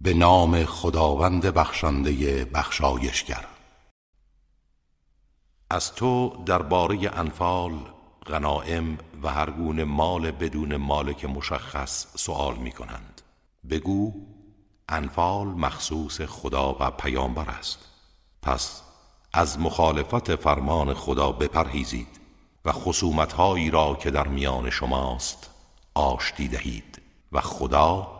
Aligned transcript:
به 0.00 0.14
نام 0.14 0.64
خداوند 0.64 1.46
بخشنده 1.46 2.44
بخشایشگر. 2.44 3.46
از 5.70 5.94
تو 5.94 6.42
درباره 6.46 7.18
انفال 7.18 7.72
غنائم 8.26 8.98
و 9.22 9.28
هر 9.28 9.50
گونه 9.50 9.84
مال 9.84 10.30
بدون 10.30 10.76
مالک 10.76 11.24
مشخص 11.24 12.06
سوال 12.16 12.56
می 12.56 12.72
کنند 12.72 13.22
بگو 13.70 14.12
انفال 14.88 15.46
مخصوص 15.46 16.20
خدا 16.20 16.76
و 16.80 16.90
پیامبر 16.90 17.50
است. 17.50 17.78
پس 18.42 18.82
از 19.32 19.58
مخالفت 19.58 20.36
فرمان 20.36 20.94
خدا 20.94 21.32
بپرهیزید 21.32 22.20
و 22.64 22.72
خصومتهایی 22.72 23.70
را 23.70 23.94
که 23.94 24.10
در 24.10 24.28
میان 24.28 24.70
شماست 24.70 25.50
آشتی 25.94 26.48
دهید 26.48 27.02
و 27.32 27.40
خدا 27.40 28.15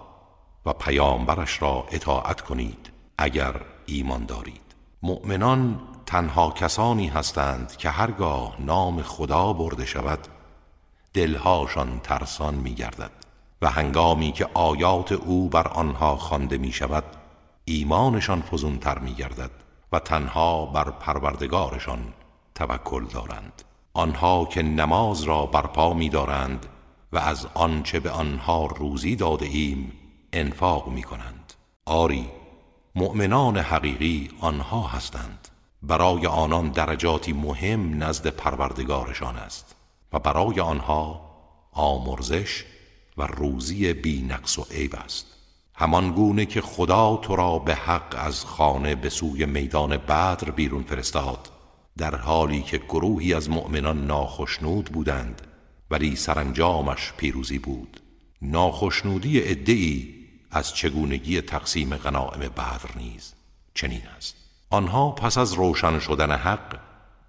و 0.67 0.73
پیامبرش 0.73 1.63
را 1.63 1.87
اطاعت 1.91 2.41
کنید 2.41 2.91
اگر 3.19 3.61
ایمان 3.87 4.27
دارید. 4.27 4.61
مؤمنان 5.03 5.81
تنها 6.07 6.51
کسانی 6.51 7.09
هستند 7.09 7.77
که 7.77 7.91
هرگاه 7.91 8.57
نام 8.59 9.03
خدا 9.03 9.53
برده 9.53 9.85
شود 9.85 10.19
دلهاشان 11.15 12.01
ترسان 12.01 12.55
می 12.55 12.75
گردد 12.75 13.11
و 13.63 13.71
هنگامی 13.71 14.33
که 14.33 14.49
آیات 14.55 15.13
او 15.13 15.49
بر 15.49 15.69
آنها 15.69 16.17
خوانده 16.17 16.59
می 16.59 16.73
شود 16.73 17.05
ایمانشان 17.65 18.43
فزونتر 18.43 18.99
می 18.99 19.15
گردد 19.15 19.51
و 19.93 19.99
تنها 19.99 20.67
بر 20.67 20.91
پروردگارشان 20.91 22.01
توکل 22.55 23.05
دارند. 23.05 23.63
آنها 23.95 24.45
که 24.45 24.63
نماز 24.63 25.23
را 25.23 25.47
برپا 25.47 25.95
می 25.95 26.09
دارند 26.09 26.67
و 27.13 27.19
از 27.19 27.47
آنچه 27.55 28.01
به 28.01 28.11
آنها 28.11 28.67
روزی 28.67 29.17
داده 29.17 29.47
ایم 29.47 29.93
انفاق 30.37 30.89
می 30.89 31.03
کنند 31.03 31.53
آری 31.87 32.31
مؤمنان 32.95 33.57
حقیقی 33.57 34.31
آنها 34.41 34.87
هستند. 34.87 35.49
برای 35.83 36.27
آنان 36.27 36.69
درجاتی 36.69 37.33
مهم 37.33 38.03
نزد 38.05 38.27
پروردگارشان 38.27 39.37
است 39.37 39.77
و 40.13 40.19
برای 40.19 40.61
آنها 40.61 41.31
آمرزش 41.73 42.65
و 43.17 43.27
روزی 43.27 43.93
بی 43.93 44.23
نقص 44.23 44.59
و 44.59 44.67
عیب 44.71 44.95
است. 44.95 45.27
همان 45.75 46.11
گونه 46.13 46.47
که 46.47 46.61
خدا 46.61 47.17
تو 47.17 47.37
را 47.37 47.59
به 47.59 47.75
حق 47.75 48.15
از 48.19 48.45
خانه 48.45 48.95
به 48.95 49.09
سوی 49.09 49.47
میدان 49.47 49.97
بدر 49.97 50.51
بیرون 50.51 50.83
فرستاد 50.83 51.51
در 51.99 52.17
حالی 52.17 52.63
که 52.63 52.79
گروهی 52.79 53.35
از 53.35 53.51
مؤمنان 53.51 54.07
ناخشنود 54.07 54.85
بودند 54.85 55.43
ولی 55.91 56.17
سرانجامش 56.17 57.13
پیروزی 57.17 57.59
بود. 57.59 58.01
ناخشنودی 58.43 59.43
ادعی 59.51 60.26
از 60.51 60.75
چگونگی 60.75 61.41
تقسیم 61.41 61.97
غنائم 61.97 62.41
بدر 62.41 62.91
نیز 62.97 63.33
چنین 63.75 64.03
است. 64.17 64.35
آنها 64.71 65.11
پس 65.11 65.39
از 65.39 65.53
روشن 65.53 65.99
شدن 65.99 66.33
حق 66.33 66.79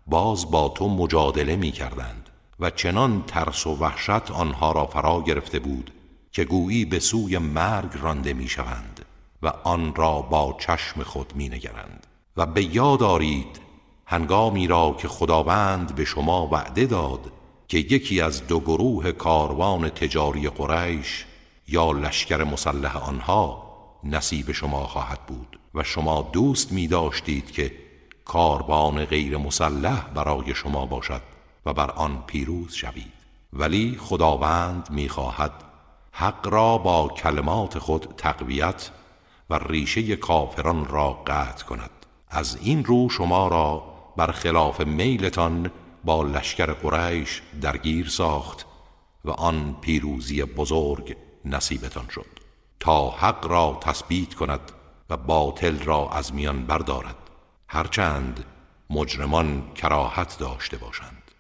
باز 0.08 0.52
با 0.52 0.70
تو 0.70 0.90
مجادله 0.90 1.56
می 1.56 1.72
کردند 1.72 2.30
و 2.60 2.70
چنان 2.70 3.24
ترس 3.28 3.68
و 3.68 3.76
وحشت 3.76 4.32
آنها 4.32 4.72
را 4.72 4.86
فرا 4.86 5.22
گرفته 5.22 5.60
بود 5.60 5.92
که 6.32 6.46
گویی 6.46 6.86
به 6.86 7.00
سوی 7.00 7.38
مرگ 7.38 7.90
رانده 8.02 8.34
می 8.34 8.48
شوند 8.48 9.06
و 9.42 9.48
آن 9.64 9.96
را 9.96 10.22
با 10.22 10.58
چشم 10.60 11.04
خود 11.04 11.36
می 11.36 11.50
نگرند 11.50 12.08
و 12.38 12.46
به 12.46 12.76
یاد 12.76 13.00
دارید 13.00 13.60
هنگامی 14.06 14.68
را 14.68 14.96
که 15.00 15.08
خداوند 15.08 15.96
به 15.96 16.06
شما 16.06 16.48
وعده 16.48 16.86
داد 16.86 17.32
که 17.68 17.78
یکی 17.78 18.22
از 18.22 18.48
دو 18.48 18.60
گروه 18.60 19.12
کاروان 19.12 19.90
تجاری 19.90 20.50
قریش 20.50 21.26
یا 21.68 21.92
لشکر 21.92 22.44
مسلح 22.44 22.98
آنها 22.98 23.68
نصیب 24.04 24.52
شما 24.52 24.84
خواهد 24.84 25.26
بود 25.26 25.60
و 25.76 25.84
شما 25.84 26.30
دوست 26.34 26.72
می 26.72 26.88
داشتید 26.88 27.52
که 27.52 27.72
کاروان 28.26 29.06
غیر 29.06 29.38
مسلح 29.38 30.08
برای 30.08 30.56
شما 30.56 30.86
باشد 30.86 31.22
و 31.66 31.74
بر 31.74 31.92
آن 31.92 32.24
پیروز 32.28 32.74
شوید. 32.74 33.14
ولی 33.54 33.98
خداوند 34.00 34.88
می 34.92 35.10
خواهد 35.10 35.52
حق 36.12 36.48
را 36.48 36.78
با 36.78 37.08
کلمات 37.08 37.80
خود 37.80 38.14
تقویت 38.18 38.90
و 39.50 39.60
ریشه 39.60 40.16
کافران 40.16 40.86
را 40.86 41.14
قطع 41.14 41.66
کند. 41.66 41.90
از 42.30 42.58
این 42.62 42.86
رو 42.86 43.10
شما 43.10 43.48
را 43.48 43.84
بر 44.18 44.32
خلاف 44.32 44.82
میلتان 44.82 45.72
با 46.04 46.24
لشکر 46.24 46.74
قریش 46.74 47.42
درگیر 47.62 48.10
ساخت 48.10 48.66
و 49.26 49.32
آن 49.32 49.76
پیروزی 49.82 50.44
بزرگ 50.44 51.16
نصیبتان 51.56 52.08
شد. 52.08 52.40
تا 52.80 53.10
حق 53.10 53.48
را 53.48 53.80
تثبیت 53.82 54.34
کند 54.34 54.72
و 55.10 55.18
باطل 55.18 55.80
را 55.80 56.10
از 56.10 56.34
میان 56.34 56.66
بردارد. 56.66 57.16
هرچند 57.68 58.46
مجرمان 58.90 59.74
کراهت 59.74 60.38
داشته 60.38 60.78
باشند. 60.78 61.32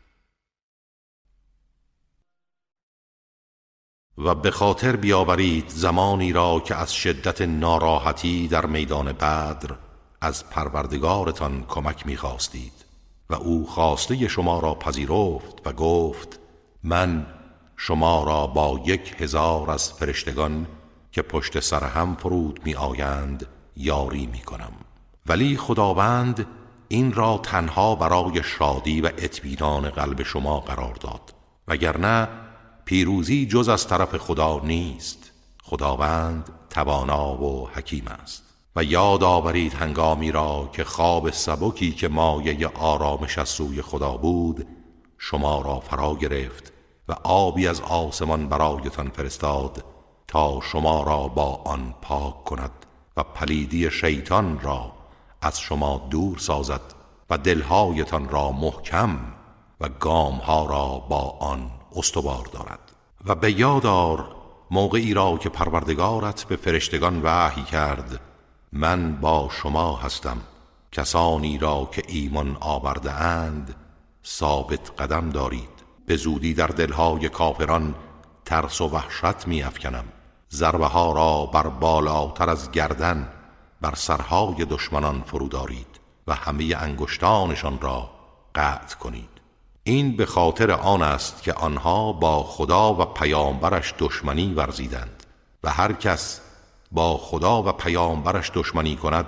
و 4.17 4.35
به 4.35 4.51
خاطر 4.51 4.95
بیاورید 4.95 5.69
زمانی 5.69 6.33
را 6.33 6.59
که 6.59 6.75
از 6.75 6.93
شدت 6.93 7.41
ناراحتی 7.41 8.47
در 8.47 8.65
میدان 8.65 9.11
بدر 9.11 9.75
از 10.21 10.49
پروردگارتان 10.49 11.65
کمک 11.67 12.07
می‌خواستید 12.07 12.73
و 13.29 13.35
او 13.35 13.67
خواسته 13.67 14.27
شما 14.27 14.59
را 14.59 14.75
پذیرفت 14.75 15.67
و 15.67 15.73
گفت 15.73 16.39
من 16.83 17.25
شما 17.77 18.23
را 18.23 18.47
با 18.47 18.81
یک 18.85 19.15
هزار 19.17 19.71
از 19.71 19.93
فرشتگان 19.93 20.67
که 21.11 21.21
پشت 21.21 21.59
سر 21.59 21.83
هم 21.83 22.15
فرود 22.15 22.59
می 22.65 22.75
آیند 22.75 23.45
یاری 23.75 24.25
می 24.27 24.39
کنم 24.39 24.71
ولی 25.25 25.57
خداوند 25.57 26.47
این 26.87 27.13
را 27.13 27.37
تنها 27.37 27.95
برای 27.95 28.43
شادی 28.43 29.01
و 29.01 29.05
اطمینان 29.05 29.89
قلب 29.89 30.23
شما 30.23 30.59
قرار 30.59 30.93
داد. 30.93 31.33
وگرنه 31.67 32.27
پیروزی 32.85 33.45
جز 33.45 33.69
از 33.69 33.87
طرف 33.87 34.17
خدا 34.17 34.59
نیست. 34.63 35.31
خداوند 35.63 36.49
توانا 36.69 37.43
و 37.43 37.69
حکیم 37.69 38.07
است. 38.07 38.43
و 38.75 38.83
یاد 38.83 39.23
آورید 39.23 39.73
هنگامی 39.73 40.31
را 40.31 40.69
که 40.73 40.83
خواب 40.83 41.29
سبکی 41.29 41.91
که 41.91 42.07
مایه 42.07 42.67
آرامش 42.67 43.37
از 43.37 43.49
سوی 43.49 43.81
خدا 43.81 44.17
بود 44.17 44.67
شما 45.17 45.61
را 45.61 45.79
فرا 45.79 46.15
گرفت 46.15 46.73
و 47.07 47.15
آبی 47.23 47.67
از 47.67 47.81
آسمان 47.81 48.49
برایتان 48.49 49.09
فرستاد 49.09 49.83
تا 50.27 50.59
شما 50.61 51.03
را 51.03 51.27
با 51.27 51.61
آن 51.65 51.93
پاک 52.01 52.43
کند 52.43 52.71
و 53.17 53.23
پلیدی 53.23 53.91
شیطان 53.91 54.59
را 54.59 54.91
از 55.41 55.59
شما 55.59 56.07
دور 56.09 56.37
سازد 56.37 56.81
و 57.29 57.37
دلهایتان 57.37 58.29
را 58.29 58.51
محکم 58.51 59.19
و 59.81 59.89
گامها 59.89 60.65
را 60.65 60.87
با 61.09 61.37
آن 61.39 61.71
استوار 61.95 62.45
دارد. 62.45 62.79
و 63.25 63.35
به 63.35 63.59
یادار 63.59 64.35
موقعی 64.71 65.13
را 65.13 65.37
که 65.37 65.49
پروردگارت 65.49 66.43
به 66.43 66.55
فرشتگان 66.55 67.21
وحی 67.23 67.63
کرد 67.63 68.21
من 68.73 69.15
با 69.21 69.49
شما 69.51 69.95
هستم. 69.95 70.37
کسانی 70.91 71.57
را 71.57 71.89
که 71.91 72.03
ایمان 72.07 72.57
آورده 72.59 73.11
اند 73.11 73.75
ثابت 74.25 75.01
قدم 75.01 75.29
دارید. 75.29 75.76
به 76.07 76.17
زودی 76.17 76.53
در 76.53 76.67
دلهای 76.67 77.29
کافران 77.29 77.95
ترس 78.45 78.81
و 78.81 78.87
وحشت 78.87 79.47
می 79.47 79.63
افکنم 79.63 80.05
ضربه 80.51 80.85
ها 80.85 81.11
را 81.11 81.45
بر 81.45 81.67
بالاتر 81.67 82.49
از 82.49 82.71
گردن 82.71 83.29
بر 83.81 83.95
سرهای 83.95 84.65
دشمنان 84.65 85.21
فرودارید 85.21 85.99
و 86.27 86.35
همه 86.35 86.75
انگشتانشان 86.77 87.81
را 87.81 88.09
قطع 88.55 88.97
کنید. 88.97 89.29
این 89.83 90.15
به 90.15 90.25
خاطر 90.25 90.71
آن 90.71 91.01
است 91.01 91.43
که 91.43 91.53
آنها 91.53 92.13
با 92.13 92.43
خدا 92.43 92.93
و 92.93 93.05
پیامبرش 93.05 93.93
دشمنی 93.99 94.53
ورزیدند 94.53 95.23
و 95.63 95.69
هر 95.69 95.93
کس 95.93 96.41
با 96.91 97.17
خدا 97.17 97.63
و 97.63 97.71
پیامبرش 97.71 98.51
دشمنی 98.53 98.95
کند 98.95 99.25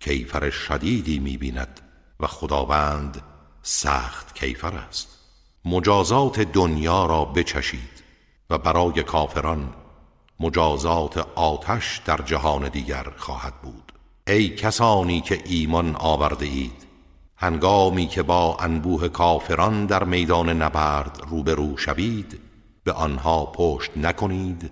کیفر 0.00 0.50
شدیدی 0.50 1.18
می‌بیند 1.18 1.80
و 2.20 2.26
خداوند 2.26 3.22
سخت 3.62 4.34
کیفر 4.34 4.74
است. 4.74 5.17
مجازات 5.64 6.40
دنیا 6.40 7.06
را 7.06 7.24
بچشید 7.24 8.02
و 8.50 8.58
برای 8.58 9.02
کافران 9.02 9.74
مجازات 10.40 11.18
آتش 11.34 12.00
در 12.04 12.16
جهان 12.16 12.68
دیگر 12.68 13.06
خواهد 13.16 13.54
بود. 13.62 13.92
ای 14.26 14.48
کسانی 14.48 15.20
که 15.20 15.42
ایمان 15.44 15.96
آورده 15.96 16.46
اید 16.46 16.86
هنگامی 17.36 18.06
که 18.06 18.22
با 18.22 18.56
انبوه 18.60 19.08
کافران 19.08 19.86
در 19.86 20.04
میدان 20.04 20.48
نبرد 20.62 21.22
روبرو 21.30 21.76
شوید 21.76 22.40
به 22.84 22.92
آنها 22.92 23.46
پشت 23.46 23.90
نکنید 23.96 24.70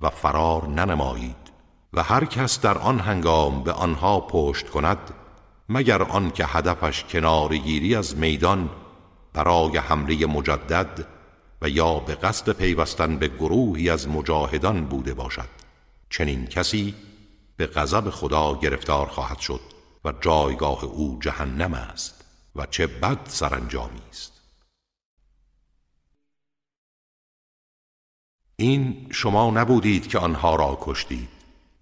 و 0.00 0.10
فرار 0.10 0.68
ننمایید 0.68 1.36
و 1.92 2.02
هر 2.02 2.24
کس 2.24 2.60
در 2.60 2.78
آن 2.78 2.98
هنگام 2.98 3.62
به 3.62 3.72
آنها 3.72 4.20
پشت 4.20 4.68
کند 4.68 4.98
مگر 5.68 6.02
آنکه 6.02 6.46
هدفش 6.46 7.04
کنارگیری 7.04 7.94
از 7.94 8.16
میدان 8.16 8.70
برای 9.38 9.76
حمله 9.76 10.26
مجدد 10.26 11.06
و 11.62 11.68
یا 11.68 11.94
به 11.94 12.14
قصد 12.14 12.52
پیوستن 12.52 13.16
به 13.16 13.28
گروهی 13.28 13.90
از 13.90 14.08
مجاهدان 14.08 14.84
بوده 14.84 15.14
باشد. 15.14 15.48
چنین 16.10 16.46
کسی 16.46 16.94
به 17.56 17.66
غضب 17.66 18.10
خدا 18.10 18.58
گرفتار 18.60 19.06
خواهد 19.06 19.38
شد 19.38 19.60
و 20.04 20.12
جایگاه 20.20 20.84
او 20.84 21.18
جهنم 21.20 21.74
است 21.74 22.24
و 22.56 22.66
چه 22.66 22.86
بد 22.86 23.18
سرانجامی 23.24 24.00
است. 24.10 24.32
این 28.56 29.06
شما 29.10 29.50
نبودید 29.50 30.08
که 30.08 30.18
آنها 30.18 30.56
را 30.56 30.78
کشتید 30.80 31.28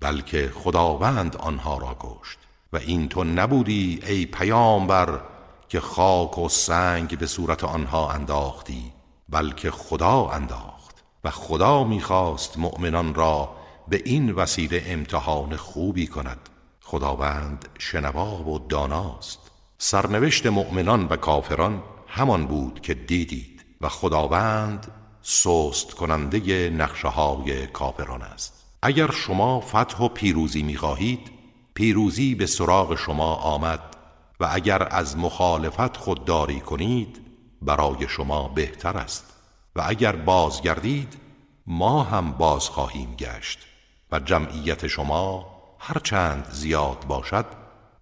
بلکه 0.00 0.52
خداوند 0.54 1.36
آنها 1.36 1.78
را 1.78 1.96
کشت 2.00 2.38
و 2.72 2.76
این 2.76 3.08
تو 3.08 3.24
نبودی 3.24 4.00
ای 4.06 4.26
پیامبر 4.26 5.35
که 5.68 5.80
خاک 5.80 6.38
و 6.38 6.48
سنگ 6.48 7.18
به 7.18 7.26
صورت 7.26 7.64
آنها 7.64 8.10
انداختی 8.10 8.92
بلکه 9.28 9.70
خدا 9.70 10.28
انداخت 10.28 11.04
و 11.24 11.30
خدا 11.30 11.84
می‌خواست 11.84 12.58
مؤمنان 12.58 13.14
را 13.14 13.56
به 13.88 14.02
این 14.04 14.30
وسیله 14.30 14.82
امتحان 14.86 15.56
خوبی 15.56 16.06
کند. 16.06 16.48
خداوند 16.82 17.68
شنوا 17.78 18.50
و 18.50 18.58
داناست. 18.58 19.38
سرنوشت 19.78 20.46
مؤمنان 20.46 21.06
و 21.06 21.16
کافران 21.16 21.82
همان 22.06 22.46
بود 22.46 22.80
که 22.80 22.94
دیدید 22.94 23.64
و 23.80 23.88
خداوند 23.88 24.92
سست 25.22 25.94
کننده 25.94 26.70
نقشه 26.70 27.08
های 27.08 27.66
کافران 27.66 28.22
است. 28.22 28.64
اگر 28.82 29.10
شما 29.10 29.60
فتح 29.60 29.98
و 29.98 30.08
پیروزی 30.08 30.62
می‌خواهید 30.62 31.30
پیروزی 31.74 32.34
به 32.34 32.46
سراغ 32.46 32.94
شما 32.94 33.34
آمد 33.34 33.95
و 34.40 34.48
اگر 34.52 34.88
از 34.90 35.18
مخالفت 35.18 35.96
خودداری 35.96 36.60
کنید 36.60 37.26
برای 37.62 38.08
شما 38.08 38.48
بهتر 38.48 38.96
است. 38.96 39.24
و 39.76 39.82
اگر 39.86 40.16
بازگردید 40.16 41.16
ما 41.66 42.02
هم 42.02 42.32
باز 42.32 42.68
خواهیم 42.68 43.14
گشت. 43.18 43.58
و 44.12 44.18
جمعیت 44.20 44.86
شما 44.86 45.46
هرچند 45.78 46.48
زیاد 46.50 47.04
باشد 47.08 47.46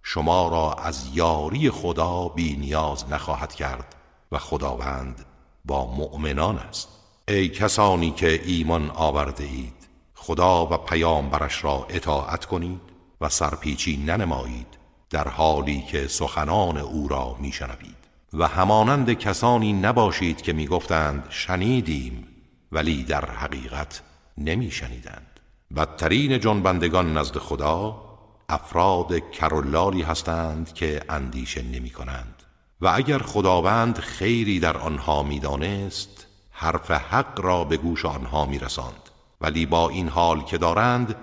شما 0.03 0.47
را 0.47 0.73
از 0.73 1.09
یاری 1.13 1.69
خدا 1.69 2.27
بی 2.27 2.55
نیاز 2.55 3.09
نخواهد 3.09 3.55
کرد 3.55 3.95
و 4.31 4.37
خداوند 4.37 5.25
با 5.65 5.95
مؤمنان 5.95 6.57
است. 6.57 6.89
ای 7.27 7.49
کسانی 7.49 8.11
که 8.11 8.41
ایمان 8.45 8.91
آورده 8.95 9.43
اید 9.43 9.87
خدا 10.15 10.65
و 10.65 10.77
پیامبرش 10.77 11.63
را 11.63 11.85
اطاعت 11.89 12.45
کنید 12.45 12.81
و 13.21 13.29
سرپیچی 13.29 13.97
ننمایید. 13.97 14.67
در 15.09 15.27
حالی 15.27 15.81
که 15.81 16.07
سخنان 16.07 16.77
او 16.77 17.07
را 17.07 17.35
میشنوید. 17.39 18.05
و 18.33 18.47
همانند 18.47 19.13
کسانی 19.13 19.73
نباشید 19.73 20.41
که 20.41 20.53
می‌گفتند 20.53 21.27
شنیدیم 21.29 22.27
ولی 22.71 23.03
در 23.03 23.31
حقیقت 23.31 24.01
نمیشنیدند. 24.37 25.39
بدترین 25.75 26.39
جنبندگان 26.39 27.17
نزد 27.17 27.37
خدا 27.37 28.01
افراد 28.49 29.29
کرولالی 29.31 30.01
هستند 30.01 30.73
که 30.73 31.01
اندیشه 31.09 31.61
نمی 31.61 31.89
کنند 31.89 32.43
و 32.81 32.91
اگر 32.95 33.19
خداوند 33.19 33.99
خیری 33.99 34.59
در 34.59 34.77
آنها 34.77 35.23
می‌دانست 35.23 36.27
حرف 36.51 36.91
حق 36.91 37.41
را 37.41 37.63
به 37.63 37.77
گوش 37.77 38.05
آنها 38.05 38.45
میرساند. 38.45 39.09
ولی 39.41 39.65
با 39.65 39.89
این 39.89 40.09
حال 40.09 40.43
که 40.43 40.57
دارند 40.57 41.15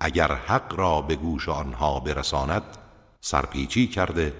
اگر 0.00 0.32
حق 0.32 0.74
را 0.74 1.00
به 1.00 1.16
گوش 1.16 1.48
آنها 1.48 2.00
برساند 2.00 2.62
سرپیچی 3.20 3.86
کرده 3.86 4.32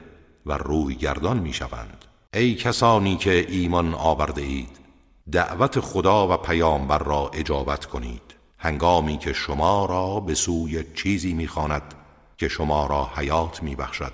و 0.47 0.53
روی 0.53 0.95
گردان 0.95 1.39
می 1.39 1.53
شوند. 1.53 2.05
ای 2.35 2.55
کسانی 2.55 3.17
که 3.17 3.47
ایمان 3.49 3.95
آورده 3.95 4.43
اید 4.43 4.81
دعوت 5.33 5.81
خدا 5.81 6.29
و 6.29 6.37
پیامبر 6.37 6.99
را 6.99 7.31
اجابت 7.35 7.87
کنید. 7.87 8.23
هنگامی 8.59 9.19
که 9.19 9.33
شما 9.33 9.87
را 9.87 10.21
به 10.21 10.35
سوی 10.35 10.85
چیزی 10.95 11.35
می‌خواند 11.35 11.95
که 12.39 12.49
شما 12.49 12.87
را 12.87 13.11
حیات 13.17 13.63
میبخشد 13.63 14.13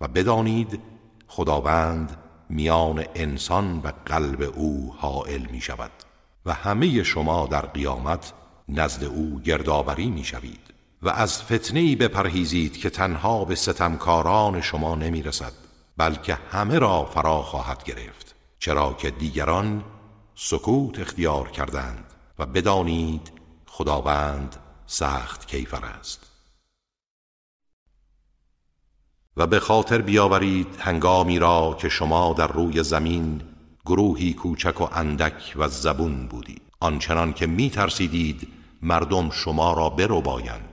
و 0.00 0.08
بدانید 0.08 0.80
خداوند 1.26 2.16
میان 2.50 3.04
انسان 3.14 3.78
و 3.84 3.92
قلب 4.06 4.52
او 4.56 4.94
حائل 4.98 5.46
می 5.50 5.60
شود 5.60 5.90
و 6.46 6.52
همه 6.52 7.02
شما 7.02 7.46
در 7.46 7.66
قیامت 7.66 8.32
نزد 8.68 9.04
او 9.04 9.40
گردآوری 9.40 10.10
می‌شوید 10.10 10.67
و 11.02 11.08
از 11.08 11.42
فتنه 11.42 11.96
بپرهیزید 11.96 12.76
که 12.76 12.90
تنها 12.90 13.44
به 13.44 13.54
ستمکاران 13.54 14.60
شما 14.60 14.94
نمی 14.94 15.22
رسد 15.22 15.52
بلکه 15.96 16.34
همه 16.34 16.78
را 16.78 17.04
فرا 17.04 17.42
خواهد 17.42 17.84
گرفت. 17.84 18.34
چرا 18.58 18.92
که 18.92 19.10
دیگران 19.10 19.84
سکوت 20.34 20.98
اختیار 20.98 21.50
کردند 21.50 22.04
و 22.38 22.46
بدانید 22.46 23.32
خداوند 23.66 24.56
سخت 24.86 25.46
کیفر 25.46 25.84
است. 25.84 26.26
و 29.36 29.46
به 29.46 29.60
خاطر 29.60 30.02
بیاورید 30.02 30.76
هنگامی 30.78 31.38
را 31.38 31.76
که 31.80 31.88
شما 31.88 32.32
در 32.32 32.46
روی 32.46 32.82
زمین 32.82 33.42
گروهی 33.86 34.34
کوچک 34.34 34.80
و 34.80 34.88
اندک 34.92 35.54
و 35.56 35.68
زبون 35.68 36.26
بودید. 36.26 36.62
آنچنان 36.80 37.32
که 37.32 37.46
می 37.46 37.70
ترسیدید 37.70 38.48
مردم 38.82 39.30
شما 39.30 39.72
را 39.72 39.90
برو 39.90 40.20
بایند 40.20 40.67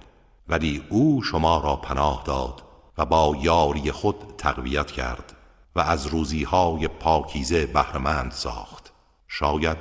ولی 0.48 0.84
او 0.90 1.24
شما 1.24 1.58
را 1.58 1.76
پناه 1.76 2.24
داد 2.26 2.64
و 2.98 3.06
با 3.06 3.38
یاری 3.42 3.92
خود 3.92 4.16
تقویت 4.38 4.92
کرد 4.92 5.36
و 5.76 5.80
از 5.80 6.08
روزیهای 6.08 6.88
پاکیزه 6.88 7.66
بهرمند 7.66 8.32
ساخت. 8.32 8.94
شاید 9.28 9.78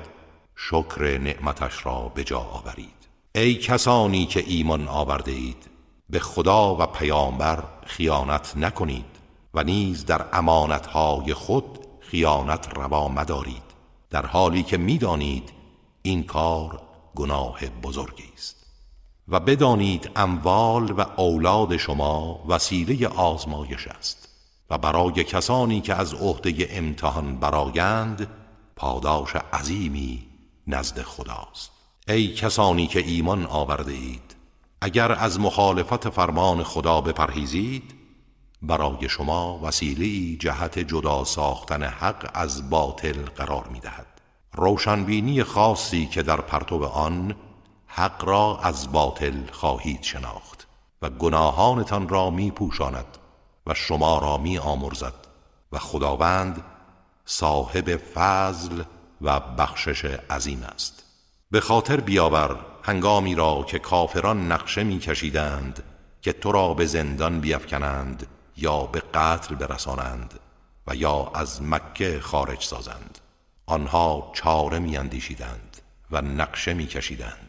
شکر 0.56 1.19
نعمتش 1.19 1.87
را 1.87 2.12
به 2.14 2.25
جا 2.25 2.40
آورید. 2.40 3.08
ای 3.34 3.55
کسانی 3.55 4.26
که 4.26 4.44
ایمان 4.46 4.88
آورده 4.88 5.32
اید 5.32 5.70
به 6.11 6.19
خدا 6.19 6.76
و 6.76 6.87
پیامبر 6.87 7.64
خیانت 7.87 8.56
نکنید 8.56 9.05
و 9.55 9.62
نیز 9.62 10.06
در 10.06 10.26
امانتهای 10.32 11.34
خود 11.34 11.78
خیانت 12.00 12.78
روا 12.78 13.08
مدارید 13.08 13.62
در 14.11 14.26
حالی 14.26 14.62
که 14.62 14.76
می‌دانید 14.76 15.52
این 16.02 16.25
کار 16.25 16.81
گناه 17.14 17.66
بزرگی 17.82 18.31
است. 18.34 18.63
و 19.29 19.41
بدانید 19.41 20.11
اموال 20.17 20.91
و 20.91 21.05
اولاد 21.17 21.76
شما 21.76 22.44
وسیله 22.49 23.09
آزمایش 23.09 23.87
است 23.87 24.29
و 24.71 24.79
برای 24.79 25.25
کسانی 25.25 25.81
که 25.81 25.94
از 25.94 26.15
عهده 26.15 26.69
امتحان 26.71 27.37
برایند 27.37 28.29
پاداش 28.76 29.37
عظیمی 29.37 30.26
نزد 30.67 31.03
خداست. 31.03 31.71
ای 32.09 32.35
کسانی 32.35 32.87
که 32.87 32.99
ایمان 32.99 33.47
آورده 33.47 33.93
اید 33.93 34.37
اگر 34.81 35.12
از 35.12 35.41
مخالفت 35.41 36.09
فرمان 36.09 36.62
خدا 36.62 37.00
بپرهیزید 37.00 37.94
برای 38.62 39.09
شما 39.09 39.61
وسیله 39.62 40.37
جهت 40.37 40.78
جدا 40.78 41.25
ساختن 41.25 41.83
حق 41.83 42.31
از 42.35 42.71
باطل 42.71 43.23
قرار 43.23 43.69
می 43.69 43.81
دهد 43.81 44.07
روشنبینی 44.52 45.43
خاصی 45.43 46.07
که 46.07 46.23
در 46.23 46.40
پرتو 46.40 46.85
آن 46.85 47.35
حق 47.97 48.25
را 48.25 48.59
از 48.63 48.93
باطل 48.93 49.51
خواهید 49.53 50.03
شناخت 50.03 50.67
و 51.03 51.11
گناهانتان 51.11 52.09
را 52.09 52.31
می 52.31 52.51
پوشاند 52.51 53.19
و 53.67 53.75
شما 53.75 54.19
را 54.19 54.39
می 54.39 54.59
آمرزد 54.59 55.15
و 55.73 55.79
خداوند 55.79 56.65
صاحب 57.25 57.97
فضل 57.97 58.83
و 59.21 59.41
بخشش 59.41 60.05
عظیم 60.05 60.63
است. 60.63 61.05
به 61.51 61.61
خاطر 61.61 62.01
بیاور 62.01 62.57
هنگامی 62.83 63.35
را 63.35 63.63
که 63.69 63.79
کافران 63.79 64.53
نقشه 64.53 64.85
می 64.85 64.99
کشیدند 64.99 65.83
که 66.23 66.33
تو 66.33 66.53
را 66.53 66.75
به 66.75 66.87
زندان 66.87 67.41
بیفکنند 67.41 68.27
یا 68.57 68.83
به 68.83 69.03
قتل 69.15 69.55
برسانند 69.55 70.41
و 70.87 70.95
یا 70.95 71.31
از 71.35 71.63
مکه 71.63 72.21
خارج 72.21 72.65
سازند. 72.65 73.19
آنها 73.67 74.31
چاره 74.35 74.79
می 74.79 74.97
اندیشیدند 74.97 75.81
و 76.11 76.23
نقشه 76.23 76.75
می 76.75 76.87
کشیدند 76.87 77.44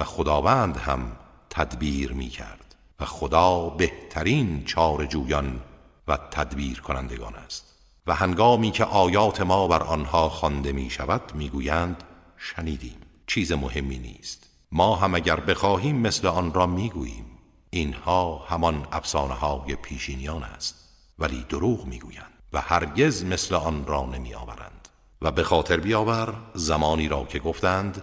و 0.00 0.04
خداوند 0.04 0.76
هم 0.76 1.12
تدبیر 1.50 2.12
می 2.12 2.28
کرد 2.28 2.74
و 3.00 3.04
خدا 3.04 3.68
بهترین 3.68 4.64
چار 4.64 5.06
جویان 5.06 5.60
و 6.08 6.16
تدبیر 6.16 6.80
کنندگان 6.80 7.34
است 7.34 7.74
و 8.06 8.14
هنگامی 8.14 8.70
که 8.70 8.84
آیات 8.84 9.40
ما 9.40 9.68
بر 9.68 9.82
آنها 9.82 10.28
خوانده 10.28 10.72
می 10.72 10.90
شود 10.90 11.34
می 11.34 11.48
گویند 11.48 12.04
شنیدیم 12.36 12.96
چیز 13.26 13.52
مهمی 13.52 13.98
نیست. 13.98 14.46
ما 14.72 14.96
هم 14.96 15.14
اگر 15.14 15.40
بخواهیم 15.40 15.96
مثل 15.96 16.26
آن 16.26 16.54
را 16.54 16.66
می 16.66 16.90
گوییم 16.90 17.26
اینها 17.70 18.46
همان 18.48 18.86
افسانه 18.92 19.34
های 19.34 19.76
پیشینیان 19.76 20.42
است 20.42 20.74
ولی 21.18 21.46
دروغ 21.48 21.84
می 21.84 21.98
گویند 21.98 22.32
و 22.52 22.60
هرگز 22.60 23.24
مثل 23.24 23.54
آن 23.54 23.86
را 23.86 24.06
نمی 24.06 24.34
آورند 24.34 24.88
و 25.22 25.30
به 25.30 25.42
خاطر 25.42 25.76
بیاور 25.76 26.34
زمانی 26.54 27.08
را 27.08 27.24
که 27.24 27.38
گفتند 27.38 28.02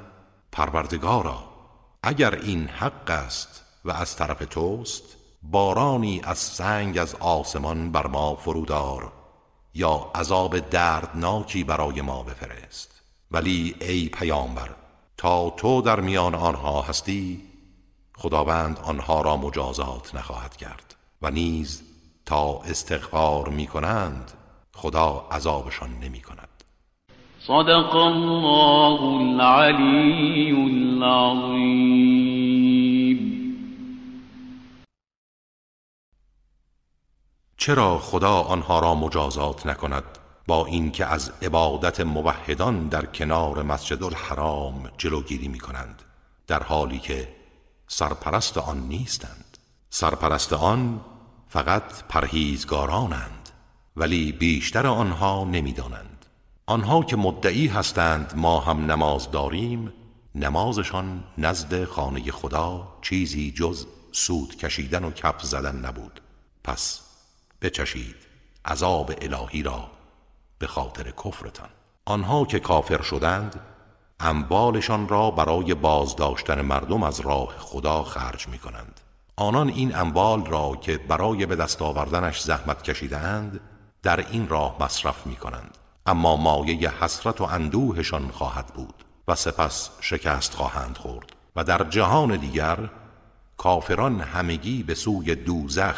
پروردگارا 0.52 1.47
اگر 2.08 2.36
این 2.36 2.68
حق 2.68 3.10
است 3.10 3.66
و 3.86 3.92
از 3.92 4.16
طرف 4.16 4.46
توست 4.46 5.18
بارانی 5.44 6.22
از 6.24 6.38
سنگ 6.38 6.98
از 6.98 7.16
آسمان 7.16 7.92
بر 7.92 8.08
ما 8.08 8.36
فرودار 8.36 9.12
یا 9.74 10.12
عذاب 10.16 10.60
دردناکی 10.60 11.64
برای 11.64 12.02
ما 12.02 12.24
بفرست. 12.24 13.02
ولی 13.32 13.76
ای 13.82 14.10
پیامبر 14.10 14.70
تا 15.18 15.50
تو 15.50 15.82
در 15.82 16.00
میان 16.00 16.36
آنها 16.36 16.82
هستی 16.82 17.42
خداوند 18.18 18.80
آنها 18.84 19.22
را 19.22 19.38
مجازات 19.38 20.16
نخواهد 20.16 20.58
کرد 20.58 20.96
و 21.22 21.32
نیز 21.32 21.84
تا 22.26 22.62
استغفار 22.62 23.50
می 23.50 23.68
کنند 23.68 24.32
خدا 24.74 25.28
عذابشان 25.32 25.90
نمی 26.00 26.22
کند 26.22 26.58
صدق 27.48 27.96
الله 27.96 29.02
العلی 29.02 30.52
العظیم. 31.04 32.88
چرا 37.58 37.98
خدا 37.98 38.42
آنها 38.42 38.80
را 38.80 38.96
مجازات 38.96 39.66
نکند 39.66 40.04
با 40.48 40.66
اینکه 40.66 41.06
از 41.06 41.32
عبادت 41.42 42.00
موحدان 42.00 42.88
در 42.88 43.06
کنار 43.06 43.64
مسجد 43.64 44.04
الحرام 44.04 44.90
جلوگیری 44.98 45.48
می 45.48 45.60
کنند 45.60 46.02
در 46.48 46.64
حالی 46.64 47.00
که 47.00 47.28
سرپرست 47.88 48.58
آن 48.58 48.80
نیستند. 48.80 49.58
سرپرست 49.90 50.54
آن 50.54 51.02
فقط 51.48 52.04
پرهیزگارانند 52.10 53.50
ولی 53.96 54.32
بیشتر 54.32 54.88
آنها 54.88 55.44
نمی‌دانند. 55.44 56.26
آنها 56.66 57.04
که 57.04 57.16
مدعی 57.16 57.68
هستند 57.68 58.34
ما 58.36 58.60
هم 58.60 58.92
نماز 58.92 59.32
داریم 59.32 59.94
نمازشان 60.40 61.24
نزد 61.38 61.84
خانه 61.84 62.32
خدا 62.32 62.88
چیزی 63.02 63.52
جز 63.52 63.86
سود 64.12 64.58
کشیدن 64.58 65.04
و 65.04 65.12
کف 65.12 65.44
زدن 65.44 65.76
نبود. 65.76 66.22
پس 66.64 67.02
بچشید 67.62 68.16
عذاب 68.66 69.12
الهی 69.22 69.64
را 69.64 69.92
به 70.60 70.68
خاطر 70.68 71.12
کفرتان. 71.12 71.70
آنها 72.06 72.46
که 72.46 72.60
کافر 72.60 73.02
شدند 73.02 73.60
اموالشان 74.20 75.08
را 75.08 75.32
برای 75.32 75.74
بازداشتن 75.74 76.62
مردم 76.62 77.04
از 77.04 77.20
راه 77.20 77.56
خدا 77.60 78.04
خرج 78.04 78.48
می 78.48 78.58
کنند 78.58 79.02
آنان 79.36 79.70
این 79.70 79.96
اموال 79.96 80.46
را 80.46 80.76
که 80.82 80.98
برای 80.98 81.46
به 81.46 81.56
دست 81.56 81.82
آوردنش 81.82 82.42
زحمت 82.42 82.84
کشیدند 82.84 83.60
در 84.04 84.28
این 84.32 84.48
راه 84.48 84.76
مصرف 84.80 85.28
می 85.28 85.36
کنند 85.36 85.78
اما 86.06 86.36
مایه 86.36 87.04
حسرت 87.04 87.42
و 87.42 87.44
اندوهشان 87.44 88.32
خواهد 88.32 88.68
بود. 88.68 89.07
و 89.28 89.36
سپس 89.36 89.90
شکست 90.02 90.54
خواهند 90.54 90.98
خورد. 90.98 91.32
و 91.56 91.64
در 91.64 91.84
جهان 91.84 92.38
دیگر 92.38 92.90
کافران 93.58 94.22
همگی 94.22 94.84
به 94.84 94.96
سوی 94.96 95.36
دوزخ 95.36 95.96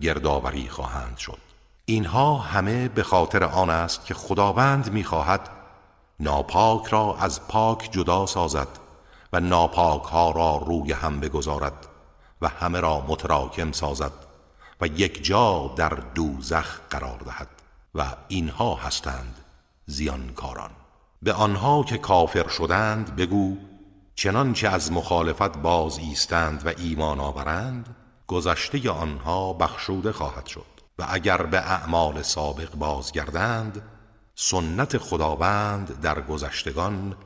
گردآوری 0.00 0.68
خواهند 0.68 1.16
شد. 1.16 1.38
اینها 1.84 2.38
همه 2.38 2.88
به 2.88 3.02
خاطر 3.02 3.44
آن 3.44 3.70
است 3.70 4.06
که 4.06 4.14
خداوند 4.14 4.92
می‌خواهد 4.92 5.48
ناپاک 6.20 6.86
را 6.86 7.16
از 7.20 7.48
پاک 7.48 7.88
جدا 7.92 8.26
سازد 8.26 8.68
و 9.32 9.40
ناپاک 9.40 10.02
ها 10.02 10.30
را 10.30 10.56
روی 10.56 10.92
هم 10.92 11.20
بگذارد 11.20 11.86
و 12.42 12.48
همه 12.48 12.80
را 12.80 13.04
متراکم 13.08 13.72
سازد 13.72 14.12
و 14.80 14.86
یک 14.86 15.24
جا 15.24 15.74
در 15.76 15.88
دوزخ 15.88 16.80
قرار 16.90 17.18
دهد. 17.18 17.48
و 17.94 18.06
اینها 18.28 18.74
هستند 18.74 19.34
زیانکاران. 19.86 20.70
به 21.22 21.32
آنها 21.32 21.82
که 21.82 21.98
کافر 21.98 22.48
شدند 22.48 23.16
بگو 23.16 23.56
چنانچه 24.14 24.68
از 24.68 24.92
مخالفت 24.92 25.58
باز 25.58 25.98
ایستند 25.98 26.66
و 26.66 26.72
ایمان 26.78 27.20
آورند 27.20 27.96
گذشته 28.26 28.90
آنها 28.90 29.52
بخشوده 29.52 30.12
خواهد 30.12 30.46
شد 30.46 30.66
و 30.98 31.06
اگر 31.08 31.42
به 31.42 31.58
اعمال 31.58 32.22
سابق 32.22 32.74
بازگردند 32.74 33.82
سنت 34.34 34.98
خداوند 34.98 36.00
در 36.00 36.20
گذشتگان 36.20 37.16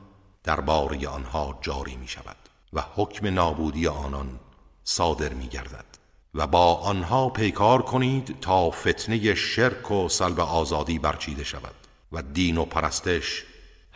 درباره 0.43 1.07
آنها 1.07 1.59
جاری 1.61 1.95
می 1.95 2.07
شود 2.07 2.37
و 2.73 2.83
حکم 2.95 3.27
نابودی 3.33 3.87
آنان 3.87 4.39
صادر 4.83 5.33
می 5.33 5.47
گردد 5.47 5.85
و 6.33 6.47
با 6.47 6.75
آنها 6.75 7.29
پیکار 7.29 7.81
کنید 7.81 8.39
تا 8.41 8.69
فتنه 8.69 9.35
شرک 9.35 9.91
و 9.91 10.09
سلب 10.09 10.39
آزادی 10.39 10.99
برچیده 10.99 11.43
شود 11.43 11.75
و 12.11 12.21
دین 12.21 12.57
و 12.57 12.65
پرستش 12.65 13.45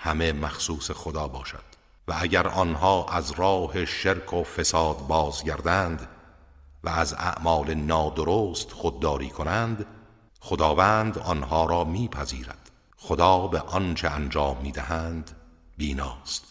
همه 0.02 0.34
مخصوص 0.34 0.92
خدا 0.92 1.28
باشد. 1.28 1.64
و 2.08 2.16
اگر 2.18 2.48
آنها 2.48 3.06
از 3.06 3.32
راه 3.32 3.86
شرک 3.86 4.34
و 4.34 4.44
فساد 4.44 4.98
بازگردند 5.08 6.08
و 6.84 6.90
از 6.90 7.14
اعمال 7.14 7.74
نادرست 7.74 8.72
خودداری 8.72 9.30
کنند 9.30 9.86
خداوند 10.40 11.18
آنها 11.18 11.66
را 11.66 11.84
میپذیرد. 11.84 12.72
خدا 12.98 13.48
به 13.48 13.60
آنچه 13.60 14.10
انجام 14.10 14.58
می‌دهند 14.62 15.32
بیناست. 15.78 16.44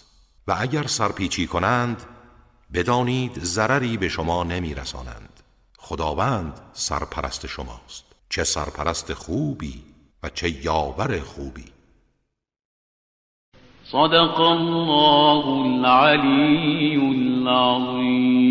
و 0.47 0.57
اگر 0.59 0.87
سرپیچی 0.87 1.47
کنند 1.47 2.03
بدانید 2.75 3.45
ضرری 3.45 3.97
به 3.97 4.09
شما 4.09 4.45
نمیرسانند. 4.45 5.41
خداوند 5.79 6.61
سرپرست 6.73 7.47
شماست. 7.47 8.05
چه 8.29 8.45
سرپرست 8.45 9.13
خوبی 9.13 9.85
و 10.23 10.29
چه 10.29 10.65
یاور 10.65 11.21
خوبی. 11.21 11.78
صدق 13.93 14.41
الله 14.41 15.47
العلی 15.49 16.97
العظیم 17.47 18.49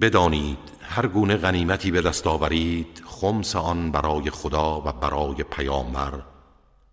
بدانید 0.00 0.58
هر 0.82 1.06
گونه 1.06 1.36
غنیمتی 1.36 1.90
به 1.90 2.00
دست 2.00 2.26
آورید 2.26 3.02
خمس 3.06 3.56
آن 3.56 3.90
برای 3.90 4.30
خدا 4.30 4.80
و 4.80 4.92
برای 4.92 5.42
پیامبر 5.42 6.22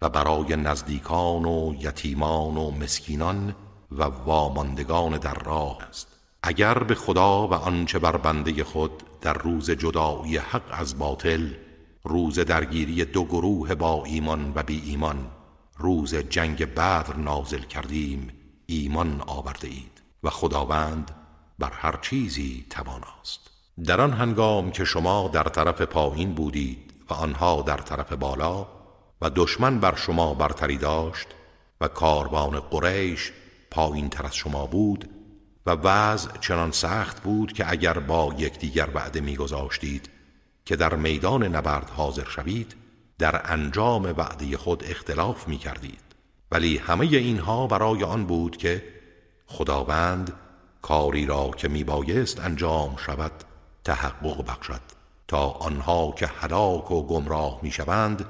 و 0.01 0.09
برای 0.09 0.55
نزدیکان 0.55 1.45
و 1.45 1.73
یتیمان 1.79 2.57
و 2.57 2.71
مسکینان 2.71 3.55
و 3.91 4.03
واماندگان 4.03 5.17
در 5.17 5.33
راه 5.33 5.77
است. 5.89 6.07
اگر 6.43 6.83
به 6.83 6.95
خدا 6.95 7.47
و 7.47 7.53
آنچه 7.53 7.99
بر 7.99 8.17
بنده 8.17 8.63
خود 8.63 9.03
در 9.21 9.33
روز 9.33 9.71
جدایی 9.71 10.37
حق 10.37 10.63
از 10.71 10.99
باطل 10.99 11.47
روز 12.03 12.39
درگیری 12.39 13.05
دو 13.05 13.25
گروه 13.25 13.75
با 13.75 14.03
ایمان 14.05 14.51
و 14.55 14.63
بی 14.63 14.81
ایمان. 14.86 15.27
روز 15.77 16.15
جنگ 16.15 16.65
بدر 16.65 17.15
نازل 17.15 17.62
کردیم 17.62 18.31
ایمان 18.65 19.22
آورده 19.27 19.67
اید. 19.67 20.01
و 20.24 20.29
خداوند 20.29 21.12
بر 21.60 21.72
هر 21.72 22.00
چیزی 22.01 22.65
تواناست. 22.70 23.50
در 23.86 24.01
آن 24.01 24.13
هنگام 24.13 24.72
که 24.72 24.86
شما 24.86 25.29
در 25.34 25.43
طرف 25.43 25.81
پایین 25.81 26.34
بودید 26.34 26.93
و 27.10 27.13
آنها 27.13 27.62
در 27.62 27.77
طرف 27.77 28.13
بالا 28.13 28.67
و 29.22 29.29
دشمن 29.29 29.79
بر 29.79 29.96
شما 29.96 30.34
برتری 30.34 30.77
داشت 30.77 31.27
و 31.81 31.88
کاروان 31.88 32.60
قریش 32.60 33.31
پایین 33.72 34.10
تر 34.10 34.25
از 34.25 34.36
شما 34.36 34.65
بود 34.65 35.10
و 35.65 35.72
وضع 35.72 36.38
چنان 36.38 36.72
سخت 36.72 37.24
بود 37.24 37.53
که 37.53 37.72
اگر 37.72 38.00
با 38.00 38.36
یکدیگر 38.38 38.89
وعده 38.93 39.22
میگذاشتید 39.22 40.10
که 40.65 40.75
در 40.75 40.95
میدان 40.95 41.43
نبرد 41.43 41.89
حاضر 41.89 42.29
شوید 42.29 42.75
در 43.17 43.51
انجام 43.51 44.03
وعده 44.17 44.57
خود 44.57 44.83
اختلاف 44.83 45.47
می 45.47 45.57
کردید 45.57 46.01
ولی 46.51 46.77
همه 46.77 47.05
اینها 47.05 47.67
برای 47.67 48.03
آن 48.03 48.25
بود 48.25 48.57
که 48.57 48.83
خداوند 49.47 50.33
کاری 50.81 51.25
را 51.25 51.51
که 51.57 51.67
می 51.67 51.83
بایست 51.83 52.39
انجام 52.39 52.95
شود 52.97 53.31
تحقق 53.83 54.45
بخشد. 54.47 54.81
تا 55.31 55.49
آنها 55.49 56.13
که 56.17 56.27
هلاک 56.27 56.91
و 56.91 57.07
گمراه 57.07 57.59
می 57.61 57.71
شوند 57.71 58.25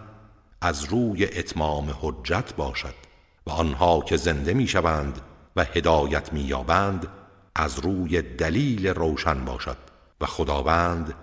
از 0.61 0.83
روی 0.83 1.25
اتمام 1.25 1.95
حجت 2.01 2.53
باشد 2.55 2.93
و 3.47 3.51
آنها 3.51 3.99
که 4.01 4.17
زنده 4.17 4.53
می 4.53 4.67
شوند 4.67 5.21
و 5.55 5.63
هدایت 5.63 6.33
می 6.33 6.41
یابند 6.41 7.07
از 7.55 7.79
روی 7.79 8.21
دلیل 8.21 8.87
روشن 8.87 9.45
باشد 9.45 9.77
و 10.21 10.25
خداوند 10.25 11.13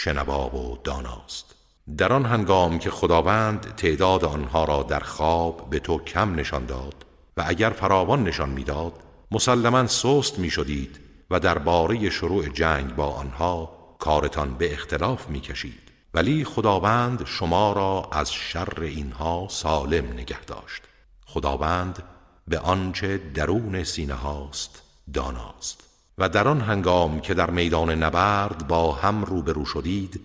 شنوا 0.00 0.56
و 0.56 0.78
داناست. 0.84 1.54
در 1.96 2.12
آن 2.12 2.24
هنگام 2.24 2.78
که 2.78 2.90
خداوند 2.90 3.74
تعداد 3.76 4.24
آنها 4.24 4.64
را 4.64 4.82
در 4.82 5.00
خواب 5.00 5.70
به 5.70 5.78
تو 5.78 5.98
کم 5.98 6.34
نشان 6.34 6.66
داد 6.66 6.94
و 7.36 7.44
اگر 7.46 7.70
فراوان 7.70 8.24
نشان 8.24 8.50
می‌داد 8.50 8.92
مسلما 9.30 9.86
سست 9.86 10.38
می 10.38 10.50
شدید 10.50 11.00
و 11.30 11.40
درباره 11.40 12.10
شروع 12.10 12.48
جنگ 12.48 12.94
با 12.94 13.06
آنها 13.06 13.78
کارتان 13.98 14.54
به 14.54 14.72
اختلاف 14.72 15.28
می 15.28 15.40
کشید 15.40 15.92
ولی 16.14 16.44
خداوند 16.44 17.26
شما 17.26 17.72
را 17.72 18.08
از 18.12 18.32
شر 18.32 18.80
اینها 18.80 19.46
سالم 19.50 20.12
نگه 20.12 20.44
داشت. 20.44 20.82
خداوند 21.26 22.02
به 22.48 22.58
آنچه 22.58 23.18
درون 23.18 23.84
سینه 23.84 24.14
هاست 24.14 24.82
داناست. 25.14 25.87
و 26.18 26.28
در 26.28 26.48
آن 26.48 26.60
هنگام 26.60 27.20
که 27.20 27.34
در 27.34 27.50
میدان 27.50 27.90
نبرد 27.90 28.68
با 28.68 28.92
هم 28.92 29.24
روبرو 29.24 29.64
شدید 29.64 30.20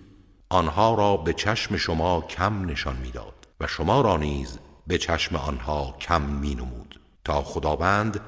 آنها 0.49 0.95
را 0.95 1.17
به 1.17 1.33
چشم 1.33 1.77
شما 1.77 2.21
کم 2.21 2.65
نشان 2.65 2.95
می‌داد 2.95 3.47
و 3.59 3.67
شما 3.67 4.01
را 4.01 4.17
نیز 4.17 4.59
به 4.87 4.97
چشم 4.97 5.35
آنها 5.35 5.95
کم 5.99 6.21
می 6.21 6.55
نمود 6.55 6.99
تا 7.25 7.43
خداوند 7.43 8.19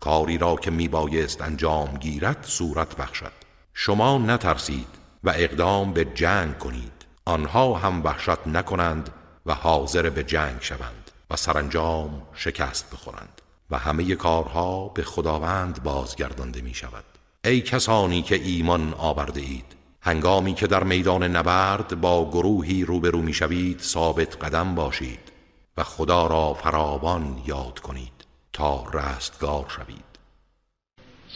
کاری 0.00 0.38
را 0.38 0.56
که 0.56 0.70
می 0.70 0.88
بایست 0.88 1.42
انجام 1.42 1.96
گیرد 1.96 2.38
صورت 2.42 2.96
بخشد. 2.96 3.32
شما 3.74 4.18
نترسید 4.18 4.88
و 5.24 5.32
اقدام 5.36 5.92
به 5.92 6.04
جنگ 6.04 6.58
کنید. 6.58 6.92
آنها 7.24 7.74
هم 7.74 8.04
وحشت 8.04 8.46
نکنند 8.46 9.10
و 9.46 9.54
حاضر 9.54 10.10
به 10.10 10.24
جنگ 10.24 10.56
شوند 10.60 11.10
و 11.30 11.36
سرانجام 11.36 12.22
شکست 12.34 12.90
بخورند. 12.90 13.42
و 13.70 13.78
همه 13.78 14.14
کارها 14.14 14.88
به 14.88 15.02
خداوند 15.02 15.82
بازگردانده 15.82 16.60
می 16.60 16.74
شود. 16.74 17.04
ای 17.44 17.60
کسانی 17.60 18.22
که 18.22 18.34
ایمان 18.34 18.94
آورده 18.98 19.40
اید 19.40 19.76
هنگامی 20.00 20.54
که 20.54 20.66
در 20.66 20.84
میدان 20.84 21.22
نبرد 21.22 22.00
با 22.00 22.30
گروهی 22.30 22.84
روبرو 22.84 23.22
می 23.22 23.32
شوید 23.32 23.80
ثابت 23.80 24.44
قدم 24.44 24.74
باشید 24.74 25.32
و 25.76 25.82
خدا 25.82 26.26
را 26.26 26.54
فراوان 26.54 27.36
یاد 27.46 27.78
کنید 27.78 28.26
تا 28.52 28.84
رستگار 28.94 29.66
شوید. 29.68 30.06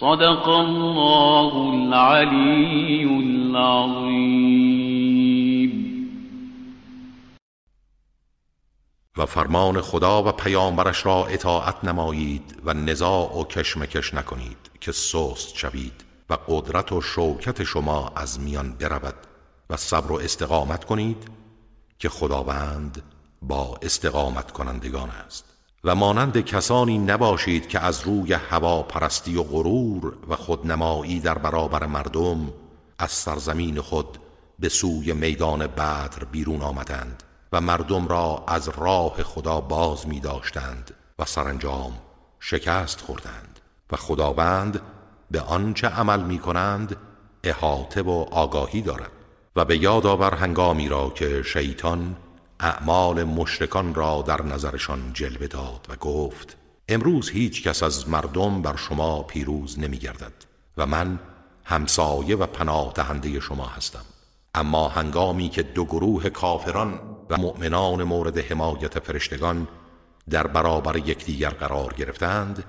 صدق 0.01 0.49
الله 0.49 1.55
العلی 1.55 3.05
العظیم. 3.05 4.51
و 9.21 9.27
فرمان 9.27 9.81
خدا 9.81 10.23
و 10.23 10.33
پیامبرش 10.33 11.07
را 11.07 11.27
اطاعت 11.27 11.85
نمایید 11.85 12.61
و 12.65 12.75
نزاع 12.75 13.39
و 13.39 13.45
کشمکش 13.45 14.15
نکنید 14.15 14.71
که 14.81 14.93
سست 14.93 15.57
شوید 15.57 16.05
و 16.31 16.39
قدرت 16.49 16.93
و 16.93 17.01
شوکت 17.01 17.65
شما 17.65 18.13
از 18.17 18.41
میان 18.41 18.73
برود 18.73 19.15
و 19.71 19.77
صبر 19.77 20.13
و 20.13 20.15
استقامت 20.15 20.85
کنید 20.85 21.29
که 21.99 22.09
خداوند 22.09 23.03
با 23.43 23.79
استقامت 23.83 24.51
کنندگان 24.51 25.11
است. 25.11 25.45
و 25.85 25.95
مانند 25.95 26.41
کسانی 26.41 26.99
نباشید 26.99 27.69
که 27.69 27.81
از 27.81 28.01
روی 28.01 28.33
هوا 28.33 28.83
پرستی 28.83 29.37
و 29.37 29.43
غرور 29.43 30.17
و 30.29 30.37
خودنمایی 30.37 31.21
در 31.21 31.39
برابر 31.39 31.87
مردم 31.87 32.53
از 32.99 33.11
سرزمین 33.11 33.81
خود 33.81 34.19
به 34.59 34.69
سوی 34.69 35.13
میدان 35.13 35.67
بدر 35.67 36.25
بیرون 36.33 36.63
آمدند. 36.63 37.23
و 37.53 37.61
مردم 37.61 38.09
را 38.09 38.45
از 38.49 38.69
راه 38.69 39.23
خدا 39.23 39.61
باز 39.61 40.09
می 40.09 40.21
داشتند 40.21 40.95
و 41.19 41.25
سرانجام 41.25 41.93
شکست 42.41 43.01
خوردند 43.01 43.61
و 43.93 43.97
خداوند 43.97 44.81
به 45.31 45.41
آنچه 45.41 45.89
عمل 45.89 46.23
می 46.23 46.39
کنند 46.39 46.97
احاطه 47.45 48.03
و 48.03 48.27
آگاهی 48.31 48.83
دارد 48.83 49.11
و 49.57 49.65
به 49.65 49.77
یاد 49.77 50.07
آور 50.07 50.35
هنگامی 50.35 50.89
را 50.89 51.11
که 51.11 51.43
شیطان 51.43 52.17
اعمال 52.61 53.25
مشرکان 53.25 53.95
را 53.95 54.23
در 54.27 54.43
نظرشان 54.43 55.11
جلوه 55.13 55.47
داد 55.47 55.87
و 55.89 55.97
گفت 55.97 56.57
امروز 56.89 57.31
هیچ 57.31 57.63
کس 57.63 57.83
از 57.83 58.09
مردم 58.09 58.63
بر 58.63 58.77
شما 58.77 59.23
پیروز 59.23 59.79
نمی 59.79 59.99
گردد 59.99 60.33
و 60.77 60.87
من 60.87 61.19
همسایه 61.65 62.37
و 62.37 62.47
پناه 62.47 62.93
دهنده 62.95 63.41
شما 63.41 63.67
هستم. 63.67 64.05
اما 64.55 64.89
هنگامی 64.89 65.49
که 65.49 65.63
دو 65.63 65.85
گروه 65.85 66.29
کافران 66.29 67.01
و 67.31 67.37
مؤمنان 67.37 68.03
مورد 68.03 68.39
حمایت 68.39 68.99
فرشتگان 68.99 69.69
در 70.31 70.47
برابر 70.47 70.97
یکدیگر 70.97 71.51
قرار 71.51 71.95
گرفتند 71.95 72.65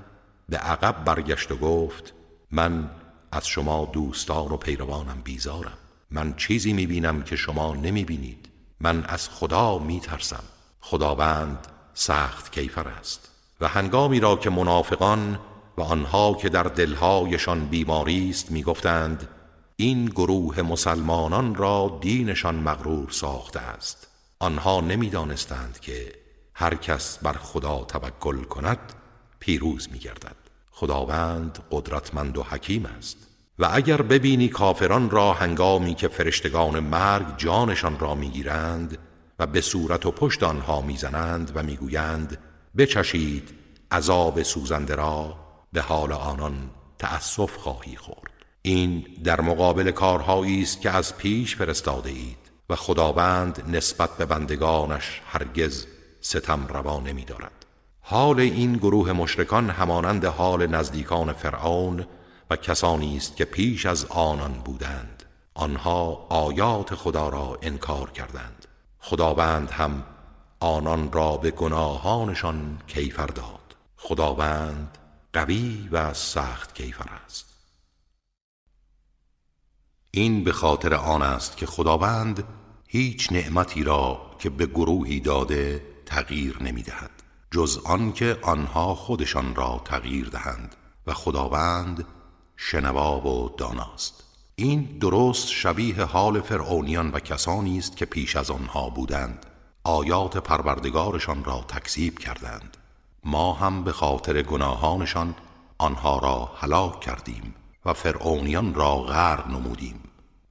به 0.49 0.57
عقب 0.57 1.03
برگشت 1.05 1.51
و 1.51 1.55
گفت 1.55 2.13
من 2.51 2.89
از 3.31 3.47
شما 3.47 3.89
دوستان 3.93 4.51
و 4.51 4.57
پیروانم 4.57 5.21
بیزارم. 5.23 5.77
من 6.11 6.33
چیزی 6.33 6.73
می‌بینم 6.73 7.21
که 7.21 7.35
شما 7.35 7.75
نمی‌بینید. 7.75 8.49
من 8.79 9.03
از 9.03 9.29
خدا 9.29 9.77
میترسم. 9.77 10.43
خداوند 10.81 11.67
سخت 11.93 12.51
کیفر 12.51 12.87
است. 12.87 13.29
و 13.61 13.67
هنگامی 13.67 14.19
را 14.19 14.35
که 14.35 14.49
منافقان 14.49 15.39
و 15.77 15.81
آنها 15.81 16.33
که 16.33 16.49
در 16.49 16.63
دلهایشان 16.63 17.65
بیماری 17.65 18.29
است 18.29 18.51
می‌گفتند 18.51 19.27
این 19.75 20.05
گروه 20.05 20.61
مسلمانان 20.61 21.55
را 21.55 21.97
دینشان 22.01 22.55
مغرور 22.55 23.09
ساخته 23.09 23.59
است. 23.59 24.10
آنها 24.41 24.81
نمی‌دانستند 24.81 25.79
که 25.79 26.13
هر 26.53 26.75
کس 26.75 27.17
بر 27.17 27.33
خدا 27.33 27.83
توکل 27.83 28.43
کند 28.43 28.93
پیروز 29.39 29.89
میگردد. 29.91 30.35
خداوند 30.71 31.59
قدرتمند 31.71 32.37
و 32.37 32.43
حکیم 32.43 32.85
است. 32.85 33.17
و 33.59 33.69
اگر 33.71 34.01
ببینی 34.01 34.49
کافران 34.49 35.09
را 35.09 35.33
هنگامی 35.33 35.95
که 35.95 36.07
فرشتگان 36.07 36.79
مرگ 36.79 37.37
جانشان 37.37 37.99
را 37.99 38.15
می‌گیرند 38.15 38.97
و 39.39 39.47
به 39.47 39.61
صورت 39.61 40.05
و 40.05 40.11
پشت 40.11 40.43
آنها 40.43 40.81
می‌زنند 40.81 41.51
و 41.55 41.63
می‌گویند 41.63 42.37
بچشید 42.77 43.49
عذاب 43.91 44.43
سوزنده 44.43 44.95
را 44.95 45.35
به 45.73 45.81
حال 45.81 46.11
آنان 46.11 46.69
تأسف 46.99 47.55
خواهی 47.55 47.95
خورد. 47.95 48.31
این 48.61 49.05
در 49.23 49.41
مقابل 49.41 49.91
کارهایی 49.91 50.61
است 50.61 50.81
که 50.81 50.89
از 50.89 51.17
پیش 51.17 51.55
فرستاده 51.55 52.09
اید 52.09 52.40
و 52.71 52.75
خداوند 52.75 53.75
نسبت 53.75 54.17
به 54.17 54.25
بندگانش 54.25 55.21
هرگز 55.25 55.85
ستم 56.21 56.67
روا 56.67 56.99
نمی 56.99 57.25
دارد. 57.25 57.65
حال 58.01 58.39
این 58.39 58.73
گروه 58.73 59.11
مشرکان 59.11 59.69
همانند 59.69 60.25
حال 60.25 60.67
نزدیکان 60.67 61.33
فرعون 61.33 62.05
و 62.49 62.55
کسانی 62.55 63.17
است 63.17 63.35
که 63.35 63.45
پیش 63.45 63.85
از 63.85 64.05
آنان 64.05 64.51
بودند. 64.53 65.23
آنها 65.53 66.27
آیات 66.29 66.95
خدا 66.95 67.29
را 67.29 67.57
انکار 67.61 68.11
کردند. 68.11 68.65
خداوند 68.99 69.71
هم 69.71 70.03
آنان 70.59 71.11
را 71.11 71.37
به 71.37 71.51
گناهانشان 71.51 72.77
کیفر 72.87 73.27
داد. 73.27 73.75
خداوند 73.97 74.97
قوی 75.33 75.89
و 75.91 76.13
سخت 76.13 76.75
کیفر 76.75 77.09
است. 77.25 77.45
این 80.11 80.43
به 80.43 80.51
خاطر 80.51 80.93
آن 80.93 81.21
است 81.21 81.57
که 81.57 81.65
خداوند 81.65 82.43
هیچ 82.93 83.31
نعمتی 83.31 83.83
را 83.83 84.21
که 84.39 84.49
به 84.49 84.65
گروهی 84.65 85.19
داده 85.19 85.81
تغییر 86.05 86.63
نمی 86.63 86.83
دهد 86.83 87.11
جز 87.51 87.79
آنکه 87.85 88.37
آنها 88.41 88.95
خودشان 88.95 89.55
را 89.55 89.81
تغییر 89.85 90.29
دهند 90.29 90.75
و 91.07 91.13
خداوند 91.13 92.05
شنوا 92.57 93.27
و 93.27 93.49
داناست. 93.57 94.23
این 94.55 94.97
درست 95.01 95.47
شبیه 95.47 96.03
حال 96.03 96.41
فرعونیان 96.41 97.11
و 97.11 97.19
کسانی 97.19 97.77
است 97.77 97.97
که 97.97 98.05
پیش 98.05 98.35
از 98.35 98.51
آنها 98.51 98.89
بودند 98.89 99.45
آیات 99.83 100.37
پروردگارشان 100.37 101.43
را 101.43 101.65
تکذیب 101.67 102.19
کردند. 102.19 102.77
ما 103.23 103.53
هم 103.53 103.83
به 103.83 103.91
خاطر 103.91 104.41
گناهانشان 104.41 105.35
آنها 105.77 106.19
را 106.19 106.51
هلاک 106.55 106.99
کردیم 106.99 107.55
و 107.85 107.93
فرعونیان 107.93 108.73
را 108.73 108.97
غرق 108.97 109.47
نمودیم 109.47 109.99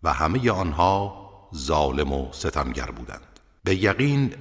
و 0.02 0.12
همه 0.12 0.50
آنها 0.50 1.19
ظالم 1.56 2.12
و 2.12 2.32
ستمگر 2.32 2.90
بودند. 2.90 3.40
به 3.64 3.74
یقین 3.74 4.34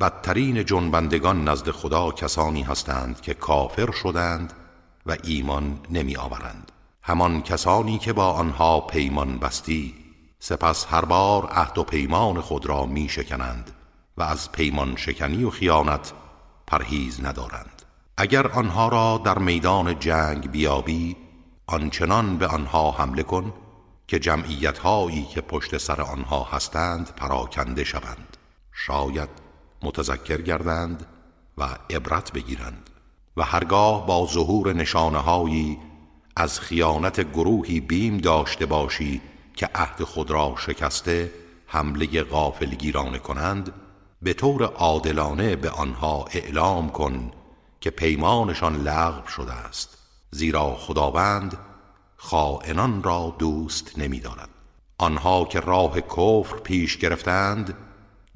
بدترین 0.00 0.64
جنبندگان 0.64 1.48
نزد 1.48 1.70
خدا 1.70 2.10
کسانی 2.10 2.62
هستند 2.62 3.20
که 3.20 3.34
کافر 3.34 3.90
شدند 3.90 4.52
و 5.06 5.16
ایمان 5.24 5.80
نمی 5.90 6.16
آورند. 6.16 6.72
همان 7.02 7.42
کسانی 7.42 7.98
که 7.98 8.12
با 8.12 8.32
آنها 8.32 8.80
پیمان 8.80 9.38
بستی 9.38 9.94
سپس 10.38 10.86
هر 10.90 11.04
بار 11.04 11.46
عهد 11.46 11.78
و 11.78 11.84
پیمان 11.84 12.40
خود 12.40 12.66
را 12.66 12.86
می 12.86 13.08
شکنند 13.08 13.70
و 14.16 14.22
از 14.22 14.52
پیمان 14.52 14.96
شکنی 14.96 15.44
و 15.44 15.50
خیانت 15.50 16.12
پرهیز 16.66 17.24
ندارند. 17.24 17.82
اگر 18.16 18.46
آنها 18.46 18.88
را 18.88 19.20
در 19.24 19.38
میدان 19.38 19.98
جنگ 19.98 20.50
بیابی 20.50 21.16
آنچنان 21.66 22.38
به 22.38 22.46
آنها 22.46 22.90
حمله 22.90 23.22
کن 23.22 23.52
که 24.08 24.18
جمعیت 24.18 24.78
هایی 24.78 25.24
که 25.24 25.40
پشت 25.40 25.78
سر 25.78 26.00
آنها 26.00 26.42
هستند 26.42 27.12
پراکنده 27.16 27.84
شوند. 27.84 28.36
شاید 28.72 29.28
متذکر 29.82 30.42
گردند 30.42 31.06
و 31.58 31.64
عبرت 31.90 32.32
بگیرند 32.32 32.90
و 33.36 33.42
هرگاه 33.42 34.06
با 34.06 34.26
ظهور 34.26 34.72
نشانه 34.72 35.18
هایی 35.18 35.78
از 36.36 36.60
خیانت 36.60 37.32
گروهی 37.32 37.80
بیم 37.80 38.18
داشته 38.18 38.66
باشی 38.66 39.20
که 39.54 39.70
عهد 39.74 40.02
خود 40.02 40.30
را 40.30 40.54
شکسته 40.58 41.32
حمله 41.66 42.22
غافلگیرانه 42.22 43.18
کنند 43.18 43.72
به 44.22 44.34
طور 44.34 44.62
عادلانه 44.62 45.56
به 45.56 45.70
آنها 45.70 46.24
اعلام 46.30 46.90
کن 46.90 47.30
که 47.80 47.90
پیمانشان 47.90 48.76
لغو 48.76 49.28
شده 49.28 49.52
است. 49.52 49.98
زیرا 50.30 50.74
خداوند 50.74 51.58
خائنان 52.26 53.02
را 53.02 53.36
دوست 53.38 53.98
نمی 53.98 54.20
دارد. 54.20 54.48
آنها 54.98 55.44
که 55.44 55.60
راه 55.60 56.00
کفر 56.00 56.56
پیش 56.64 56.98
گرفتند 56.98 57.76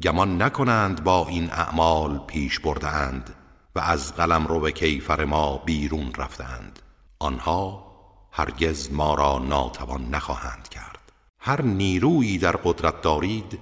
گمان 0.03 0.43
نکنند 0.43 1.05
با 1.05 1.27
این 1.29 1.51
اعمال 1.51 2.19
پیش 2.19 2.61
بردهاند 2.61 3.35
و 3.75 3.81
از 3.81 4.15
قلم 4.15 4.47
رو 4.47 4.61
به 4.61 4.73
کیفر 4.73 5.25
ما 5.25 5.57
بیرون 5.59 6.13
رفتند 6.19 6.79
آنها 7.19 7.87
هرگز 8.33 8.93
ما 8.93 9.15
را 9.15 9.39
ناتوان 9.39 10.09
نخواهند 10.09 10.69
کرد. 10.69 11.13
هر 11.41 11.63
نیرویی 11.63 12.39
در 12.39 12.57
قدرت 12.57 13.03
دارید 13.03 13.59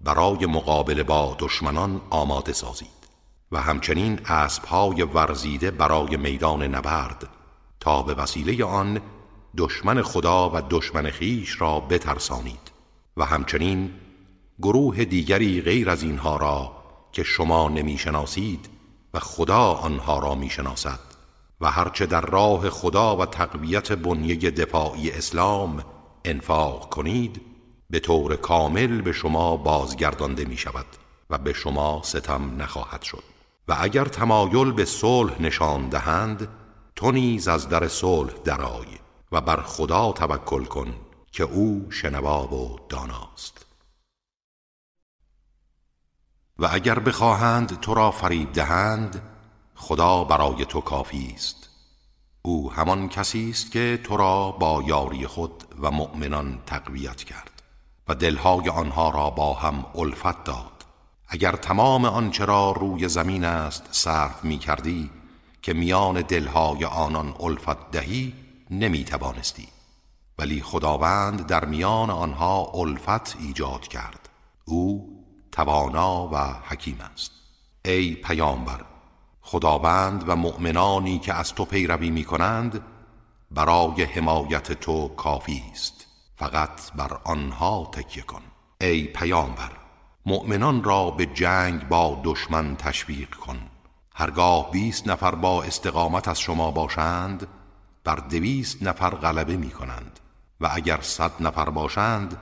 برای 0.00 0.46
مقابله 0.46 1.02
با 1.02 1.36
دشمنان 1.38 2.00
آماده 2.10 2.52
سازید 2.52 3.08
و 3.52 3.60
همچنین 3.62 4.20
اسبهای 4.26 5.02
ورزیده 5.02 5.70
برای 5.70 6.16
میدان 6.16 6.62
نبرد. 6.62 7.28
تا 7.80 8.02
به 8.02 8.14
وسیله 8.14 8.64
آن 8.64 9.00
دشمن 9.56 10.02
خدا 10.02 10.50
و 10.50 10.62
دشمن 10.70 11.10
خیش 11.10 11.60
را 11.60 11.80
بترسانید 11.80 12.70
و 13.16 13.24
همچنین 13.24 13.90
گروه 14.62 15.04
دیگری 15.04 15.60
غیر 15.60 15.90
از 15.90 16.02
اینها 16.02 16.36
را 16.36 16.72
که 17.12 17.22
شما 17.22 17.68
نمی‌شناسید 17.68 18.68
و 19.14 19.18
خدا 19.18 19.72
آنها 19.72 20.18
را 20.18 20.34
می‌شناسد 20.34 21.00
و 21.60 21.70
هرچه 21.70 22.06
در 22.06 22.20
راه 22.20 22.70
خدا 22.70 23.16
و 23.16 23.26
تقویت 23.26 23.92
بنیه 23.92 24.36
دفاعی 24.36 25.10
اسلام 25.10 25.84
انفاق 26.24 26.88
کنید 26.88 27.40
به 27.90 28.00
طور 28.00 28.36
کامل 28.36 29.00
به 29.00 29.12
شما 29.12 29.56
بازگردانده 29.56 30.44
می 30.44 30.56
شود 30.56 30.86
و 31.30 31.38
به 31.38 31.52
شما 31.52 32.00
ستم 32.04 32.62
نخواهد 32.62 33.02
شد. 33.02 33.22
و 33.68 33.76
اگر 33.80 34.04
تمایل 34.04 34.72
به 34.72 34.84
صلح 34.84 35.42
نشان 35.42 35.88
دهند 35.88 36.48
تو 36.96 37.12
نیز 37.12 37.48
از 37.48 37.68
در 37.68 37.88
صلح 37.88 38.32
درای 38.44 38.86
و 39.32 39.40
بر 39.40 39.62
خدا 39.62 40.12
توکل 40.12 40.64
کن 40.64 40.94
که 41.32 41.42
او 41.42 41.86
شنواب 41.90 42.52
و 42.52 42.78
داناست. 42.88 43.66
و 46.58 46.68
اگر 46.72 46.98
بخواهند 46.98 47.80
تو 47.80 47.94
را 47.94 48.10
فریب 48.10 48.52
دهند 48.52 49.22
خدا 49.74 50.24
برای 50.24 50.64
تو 50.64 50.80
کافی 50.80 51.32
است. 51.34 51.68
او 52.42 52.72
همان 52.72 53.08
کسی 53.08 53.50
است 53.50 53.72
که 53.72 54.00
تو 54.04 54.16
را 54.16 54.50
با 54.50 54.82
یاری 54.86 55.26
خود 55.26 55.64
و 55.82 55.90
مؤمنان 55.90 56.62
تقویت 56.66 57.24
کرد 57.24 57.62
و 58.08 58.14
دلهای 58.14 58.68
آنها 58.68 59.10
را 59.10 59.30
با 59.30 59.54
هم 59.54 59.86
الفت 59.94 60.44
داد. 60.44 60.84
اگر 61.28 61.52
تمام 61.52 62.04
آنچه 62.04 62.44
را 62.44 62.72
روی 62.72 63.08
زمین 63.08 63.44
است 63.44 63.88
صرف 63.90 64.44
می 64.44 64.58
کردی 64.58 65.10
که 65.62 65.72
میان 65.72 66.22
دلهای 66.22 66.84
آنان 66.84 67.34
الفت 67.40 67.90
دهی 67.90 68.34
نمی 68.70 69.04
توانستی 69.04 69.68
ولی 70.38 70.62
خداوند 70.62 71.46
در 71.46 71.64
میان 71.64 72.10
آنها 72.10 72.72
الفت 72.74 73.36
ایجاد 73.40 73.88
کرد. 73.88 74.28
او 74.64 75.08
توانا 75.52 76.28
و 76.32 76.36
حکیم 76.68 76.98
است. 77.12 77.32
ای 77.84 78.14
پیامبر 78.14 78.84
خداوند 79.42 80.24
و 80.28 80.36
مؤمنانی 80.36 81.18
که 81.18 81.34
از 81.34 81.54
تو 81.54 81.64
پیروی 81.64 82.10
می 82.10 82.24
کنند 82.24 82.84
برای 83.50 84.02
حمایت 84.02 84.72
تو 84.72 85.08
کافی 85.08 85.62
است. 85.72 86.06
فقط 86.36 86.92
بر 86.96 87.20
آنها 87.24 87.90
تکیه 87.92 88.22
کن. 88.22 88.42
ای 88.80 89.04
پیامبر 89.04 89.72
مؤمنان 90.26 90.84
را 90.84 91.10
به 91.10 91.26
جنگ 91.26 91.88
با 91.88 92.20
دشمن 92.24 92.76
تشویق 92.76 93.34
کن. 93.34 93.58
هرگاه 94.14 94.70
بیست 94.70 95.08
نفر 95.08 95.34
با 95.34 95.62
استقامت 95.62 96.28
از 96.28 96.40
شما 96.40 96.70
باشند 96.70 97.46
بر 98.08 98.16
دویست 98.16 98.82
نفر 98.82 99.10
غلبه 99.10 99.56
می 99.56 99.70
کنند 99.70 100.20
و 100.60 100.68
اگر 100.72 101.00
صد 101.00 101.32
نفر 101.40 101.70
باشند 101.70 102.36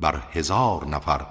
بر 0.00 0.22
هزار 0.32 0.86
نفر 0.86 1.26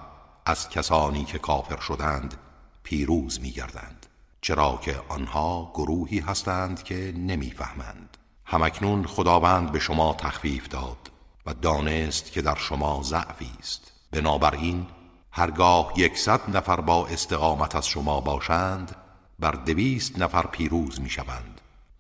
از 0.46 0.70
کسانی 0.70 1.26
که 1.26 1.40
کافر 1.40 1.78
شدند 1.78 2.38
پیروز 2.84 3.42
می 3.42 3.52
گردند 3.52 4.06
چرا 4.42 4.80
که 4.82 5.02
آنها 5.10 5.72
گروهی 5.74 6.20
هستند 6.20 6.84
که 6.84 7.14
نمی‌فهمند. 7.18 8.18
همکنون 8.46 9.06
خداوند 9.06 9.72
به 9.72 9.80
شما 9.80 10.14
تخفیف 10.14 10.68
داد 10.68 11.12
و 11.46 11.54
دانست 11.54 12.32
که 12.32 12.42
در 12.42 12.56
شما 12.56 13.02
ضعفی 13.04 13.52
است. 13.60 13.92
بنابراین 14.12 14.88
هرگاه 15.32 15.94
یکصد 15.98 16.58
نفر 16.58 16.82
با 16.82 17.08
استقامت 17.08 17.76
از 17.76 17.88
شما 17.88 18.22
باشند 18.22 18.96
بر 19.40 19.52
دویست 19.52 20.20
نفر 20.20 20.48
پیروز 20.48 21.02
می 21.02 21.10
شوند 21.10 21.51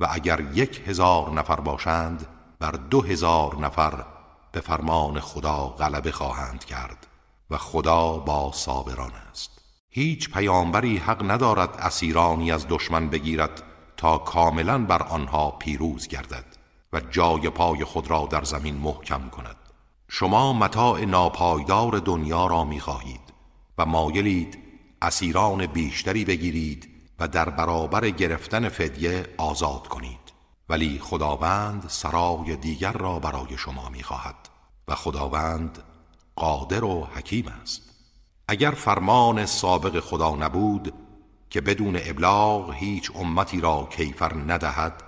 و 0.02 0.08
اگر 0.12 0.40
یک 0.54 0.82
هزار 0.88 1.32
نفر 1.32 1.56
باشند 1.56 2.28
بر 2.60 2.72
دو 2.72 3.02
هزار 3.02 3.56
نفر 3.56 4.06
به 4.52 4.62
فرمان 4.62 5.20
خدا 5.20 5.68
غلبه 5.68 6.12
خواهند 6.12 6.66
کرد 6.66 7.08
و 7.50 7.58
خدا 7.58 8.18
با 8.18 8.52
صابران 8.52 9.12
است. 9.32 9.62
هیچ 9.90 10.30
پیامبری 10.30 10.98
حق 10.98 11.32
ندارد 11.32 11.76
اسیرانی 11.80 12.52
از 12.52 12.66
دشمن 12.70 13.10
بگیرد 13.10 13.64
تا 13.98 14.18
کاملا 14.18 14.86
بر 14.86 15.04
آنها 15.04 15.52
پیروز 15.52 16.08
گردد 16.08 16.46
و 16.94 17.00
جای 17.00 17.50
پای 17.50 17.84
خود 17.84 18.10
را 18.10 18.28
در 18.32 18.44
زمین 18.44 18.76
محکم 18.76 19.30
کند. 19.30 19.56
شما 20.08 20.54
متاع 20.54 21.06
ناپایدار 21.06 22.00
دنیا 22.00 22.48
را 22.48 22.64
می 22.64 22.80
خواهید 22.80 23.34
و 23.78 23.86
مایلید 23.86 24.58
اسیران 25.02 25.66
بیشتری 25.66 26.26
بگیرید 26.26 26.91
و 27.22 27.28
در 27.28 27.50
برابر 27.50 28.10
گرفتن 28.10 28.70
فدیه 28.70 29.28
آزاد 29.38 29.88
کنید. 29.88 30.20
ولی 30.70 31.00
خداوند 31.00 31.86
سرای 31.88 32.56
دیگر 32.56 32.92
را 32.92 33.20
برای 33.20 33.58
شما 33.58 33.90
می 33.90 34.04
خواهد 34.04 34.36
و 34.88 34.96
خداوند 34.96 35.84
قادر 36.36 36.84
و 36.84 37.08
حکیم 37.16 37.48
است. 37.48 37.82
اگر 38.48 38.72
فرمان 38.72 39.46
سابق 39.46 40.00
خدا 40.00 40.36
نبود 40.36 40.94
که 41.50 41.62
بدون 41.62 42.00
ابلاغ 42.04 42.74
هیچ 42.74 43.12
امتی 43.16 43.62
را 43.62 43.88
کیفر 43.92 44.34
ندهد 44.36 45.04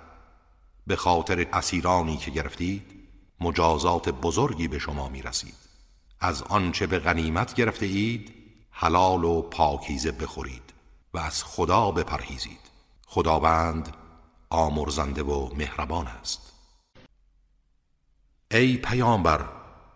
به 0.86 0.96
خاطر 0.96 1.46
اسیرانی 1.52 2.16
که 2.16 2.30
گرفتید 2.30 2.82
مجازات 3.40 4.08
بزرگی 4.08 4.68
به 4.68 4.78
شما 4.78 5.08
می 5.08 5.22
رسید 5.22 5.54
از 6.20 6.42
آنچه 6.42 6.86
به 6.86 6.98
غنیمت 6.98 7.54
گرفته 7.54 7.86
اید 7.86 8.34
حلال 8.70 9.24
و 9.24 9.42
پاکیزه 9.42 10.12
بخورید. 10.12 10.63
و 11.14 11.18
از 11.18 11.44
خدا 11.44 11.90
بپرهیزید. 11.90 12.60
خداوند 13.06 13.96
آمرزنده 14.50 15.22
و 15.22 15.54
مهربان 15.54 16.06
است. 16.06 16.52
ای 18.50 18.76
پیامبر 18.76 19.44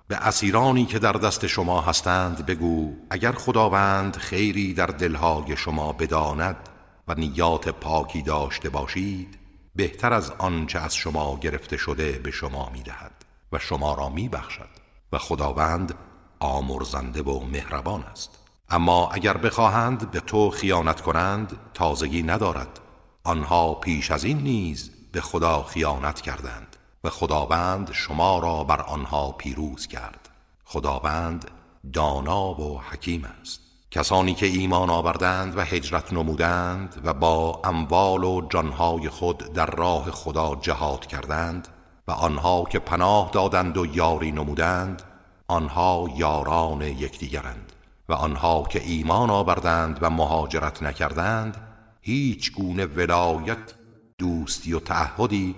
به 0.09 0.17
اسیرانی 0.17 0.87
که 0.87 0.99
در 0.99 1.13
دست 1.13 1.47
شما 1.47 1.81
هستند 1.81 2.47
بگو 2.47 2.97
اگر 3.11 3.33
خداوند 3.33 4.17
خیری 4.17 4.75
در 4.75 4.87
دلهای 4.87 5.57
شما 5.57 5.93
بداند 5.93 6.69
و 7.09 7.15
نیات 7.15 7.69
پاکی 7.69 8.23
داشته 8.23 8.69
باشید 8.69 9.39
بهتر 9.75 10.13
از 10.13 10.31
آنچه 10.31 10.79
از 10.79 10.95
شما 10.95 11.39
گرفته 11.39 11.77
شده 11.77 12.13
به 12.13 12.31
شما 12.31 12.71
می‌دهد 12.71 13.25
و 13.53 13.59
شما 13.59 13.95
را 13.95 14.09
میبخشد 14.09 14.69
و 15.13 15.19
خداوند 15.19 15.95
آمرزنده 16.41 17.23
و 17.23 17.45
مهربان 17.45 18.03
است. 18.03 18.38
اما 18.71 19.09
اگر 19.09 19.37
بخواهند 19.37 20.11
به 20.11 20.21
تو 20.21 20.51
خیانت 20.51 21.01
کنند 21.01 21.59
تازگی 21.75 22.23
ندارد. 22.23 22.81
آنها 23.25 23.75
پیش 23.75 24.11
از 24.11 24.25
این 24.25 24.39
نیز 24.39 24.91
به 25.13 25.21
خدا 25.21 25.63
خیانت 25.63 26.21
کردند 26.21 26.77
و 27.05 27.11
خداوند 27.11 27.93
شما 27.93 28.39
را 28.39 28.65
بر 28.65 28.81
آنها 28.81 29.33
پیروز 29.33 29.87
کرد. 29.87 30.29
خداوند 30.65 31.51
دانا 31.93 32.61
و 32.61 32.81
حکیم 32.81 33.25
است. 33.41 33.61
کسانی 33.91 34.35
که 34.35 34.47
ایمان 34.47 34.91
آوردند 34.91 35.59
و 35.59 35.61
هجرت 35.61 36.13
نمودند 36.13 37.01
و 37.05 37.15
با 37.15 37.61
اموال 37.65 38.25
و 38.25 38.49
جانهای 38.49 39.09
خود 39.09 39.53
در 39.53 39.67
راه 39.67 40.11
خدا 40.11 40.55
جهاد 40.55 41.07
کردند 41.07 41.69
و 42.09 42.13
آنها 42.13 42.65
که 42.65 42.79
پناه 42.79 43.31
دادند 43.33 43.77
و 43.77 43.87
یاری 43.87 44.33
نمودند 44.33 45.03
آنها 45.49 46.09
یاران 46.17 46.83
یکدیگرند. 46.83 47.73
و 48.09 48.13
آنها 48.13 48.63
که 48.63 48.83
ایمان 48.83 49.31
آوردند 49.31 49.99
و 50.01 50.11
مهاجرت 50.11 50.83
نکردند 50.83 51.57
هیچ 52.01 52.53
گونه 52.53 52.87
ولایت 52.87 53.75
دوستی 54.19 54.73
و 54.73 54.81
تعهدی 54.81 55.55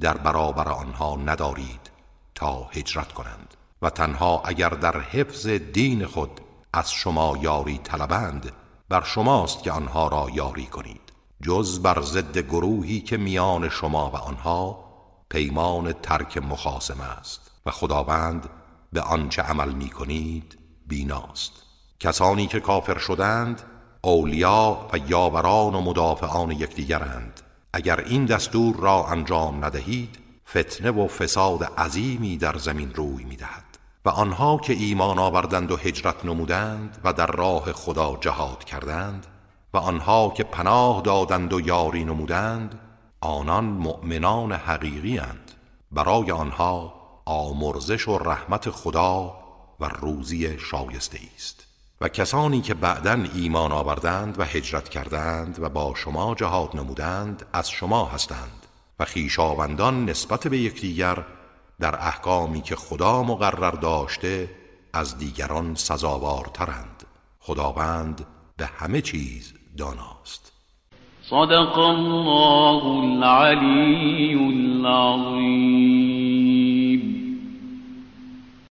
در 0.00 0.16
برابر 0.16 0.68
آنها 0.68 1.16
ندارید 1.16 1.90
تا 2.34 2.64
هجرت 2.64 3.12
کنند. 3.12 3.54
و 3.82 3.90
تنها 3.90 4.42
اگر 4.44 4.68
در 4.68 5.00
حفظ 5.00 5.46
دین 5.46 6.06
خود 6.06 6.40
از 6.72 6.92
شما 6.92 7.38
یاری 7.42 7.78
طلبند 7.78 8.52
بر 8.88 9.04
شماست 9.04 9.62
که 9.62 9.72
آنها 9.72 10.08
را 10.08 10.26
یاری 10.34 10.66
کنید. 10.66 11.12
جز 11.42 11.82
بر 11.82 12.02
ضد 12.02 12.38
گروهی 12.38 13.00
که 13.00 13.16
میان 13.16 13.68
شما 13.68 14.10
و 14.10 14.16
آنها 14.16 14.84
پیمان 15.28 15.92
ترک 15.92 16.38
مخاسم 16.38 17.00
است. 17.00 17.50
و 17.66 17.70
خداوند 17.70 18.50
به 18.92 19.00
آنچه 19.00 19.42
عمل 19.42 19.72
می 19.72 19.90
کنید 19.90 20.58
بیناست. 20.86 21.67
کسانی 22.00 22.46
که 22.46 22.60
کافر 22.60 22.98
شدند 22.98 23.62
اولیا 24.02 24.88
و 24.92 24.98
یاوران 25.08 25.74
و 25.74 25.80
مدافعان 25.80 26.50
یکدیگرند. 26.50 27.40
اگر 27.72 28.00
این 28.00 28.24
دستور 28.24 28.76
را 28.76 29.06
انجام 29.06 29.64
ندهید 29.64 30.18
فتنه 30.48 30.90
و 30.90 31.08
فساد 31.08 31.64
عظیمی 31.64 32.36
در 32.36 32.58
زمین 32.58 32.94
روی 32.94 33.24
می‌دهد. 33.24 33.64
و 34.04 34.08
آنها 34.08 34.56
که 34.58 34.72
ایمان 34.72 35.18
آوردند 35.18 35.70
و 35.70 35.76
هجرت 35.76 36.24
نمودند 36.24 36.98
و 37.04 37.12
در 37.12 37.26
راه 37.26 37.72
خدا 37.72 38.18
جهاد 38.20 38.64
کردند 38.64 39.26
و 39.74 39.78
آنها 39.78 40.32
که 40.36 40.44
پناه 40.44 41.02
دادند 41.02 41.52
و 41.52 41.60
یاری 41.60 42.04
نمودند 42.04 42.80
آنان 43.20 43.64
مؤمنان 43.64 44.52
حقیقی 44.52 45.18
اند 45.18 45.52
برای 45.92 46.30
آنها 46.30 46.94
آمرزش 47.24 48.08
و 48.08 48.18
رحمت 48.18 48.70
خدا 48.70 49.36
و 49.80 49.84
روزی 49.88 50.58
شایسته 50.58 51.18
است. 51.36 51.67
و 52.00 52.08
کسانی 52.08 52.60
که 52.60 52.74
بعدا 52.74 53.24
ایمان 53.34 53.72
آوردند 53.72 54.38
و 54.38 54.42
هجرت 54.44 54.88
کردند 54.88 55.58
و 55.62 55.68
با 55.68 55.94
شما 55.96 56.34
جهاد 56.34 56.76
نمودند 56.76 57.46
از 57.52 57.70
شما 57.70 58.04
هستند 58.04 58.66
و 58.98 59.04
خیشاوندان 59.04 60.04
نسبت 60.04 60.48
به 60.48 60.58
یکدیگر 60.58 61.24
در 61.80 61.94
احکامی 61.94 62.60
که 62.60 62.76
خدا 62.76 63.22
مقرر 63.22 63.70
داشته 63.70 64.50
از 64.92 65.18
دیگران 65.18 65.74
سزاوارترند. 65.74 67.04
خداوند 67.40 68.26
به 68.56 68.66
همه 68.66 69.00
چیز 69.00 69.54
داناست. 69.76 70.52
صدق 71.30 71.78
الله 71.78 72.84
العلی 72.84 74.34
العظیم 74.34 75.78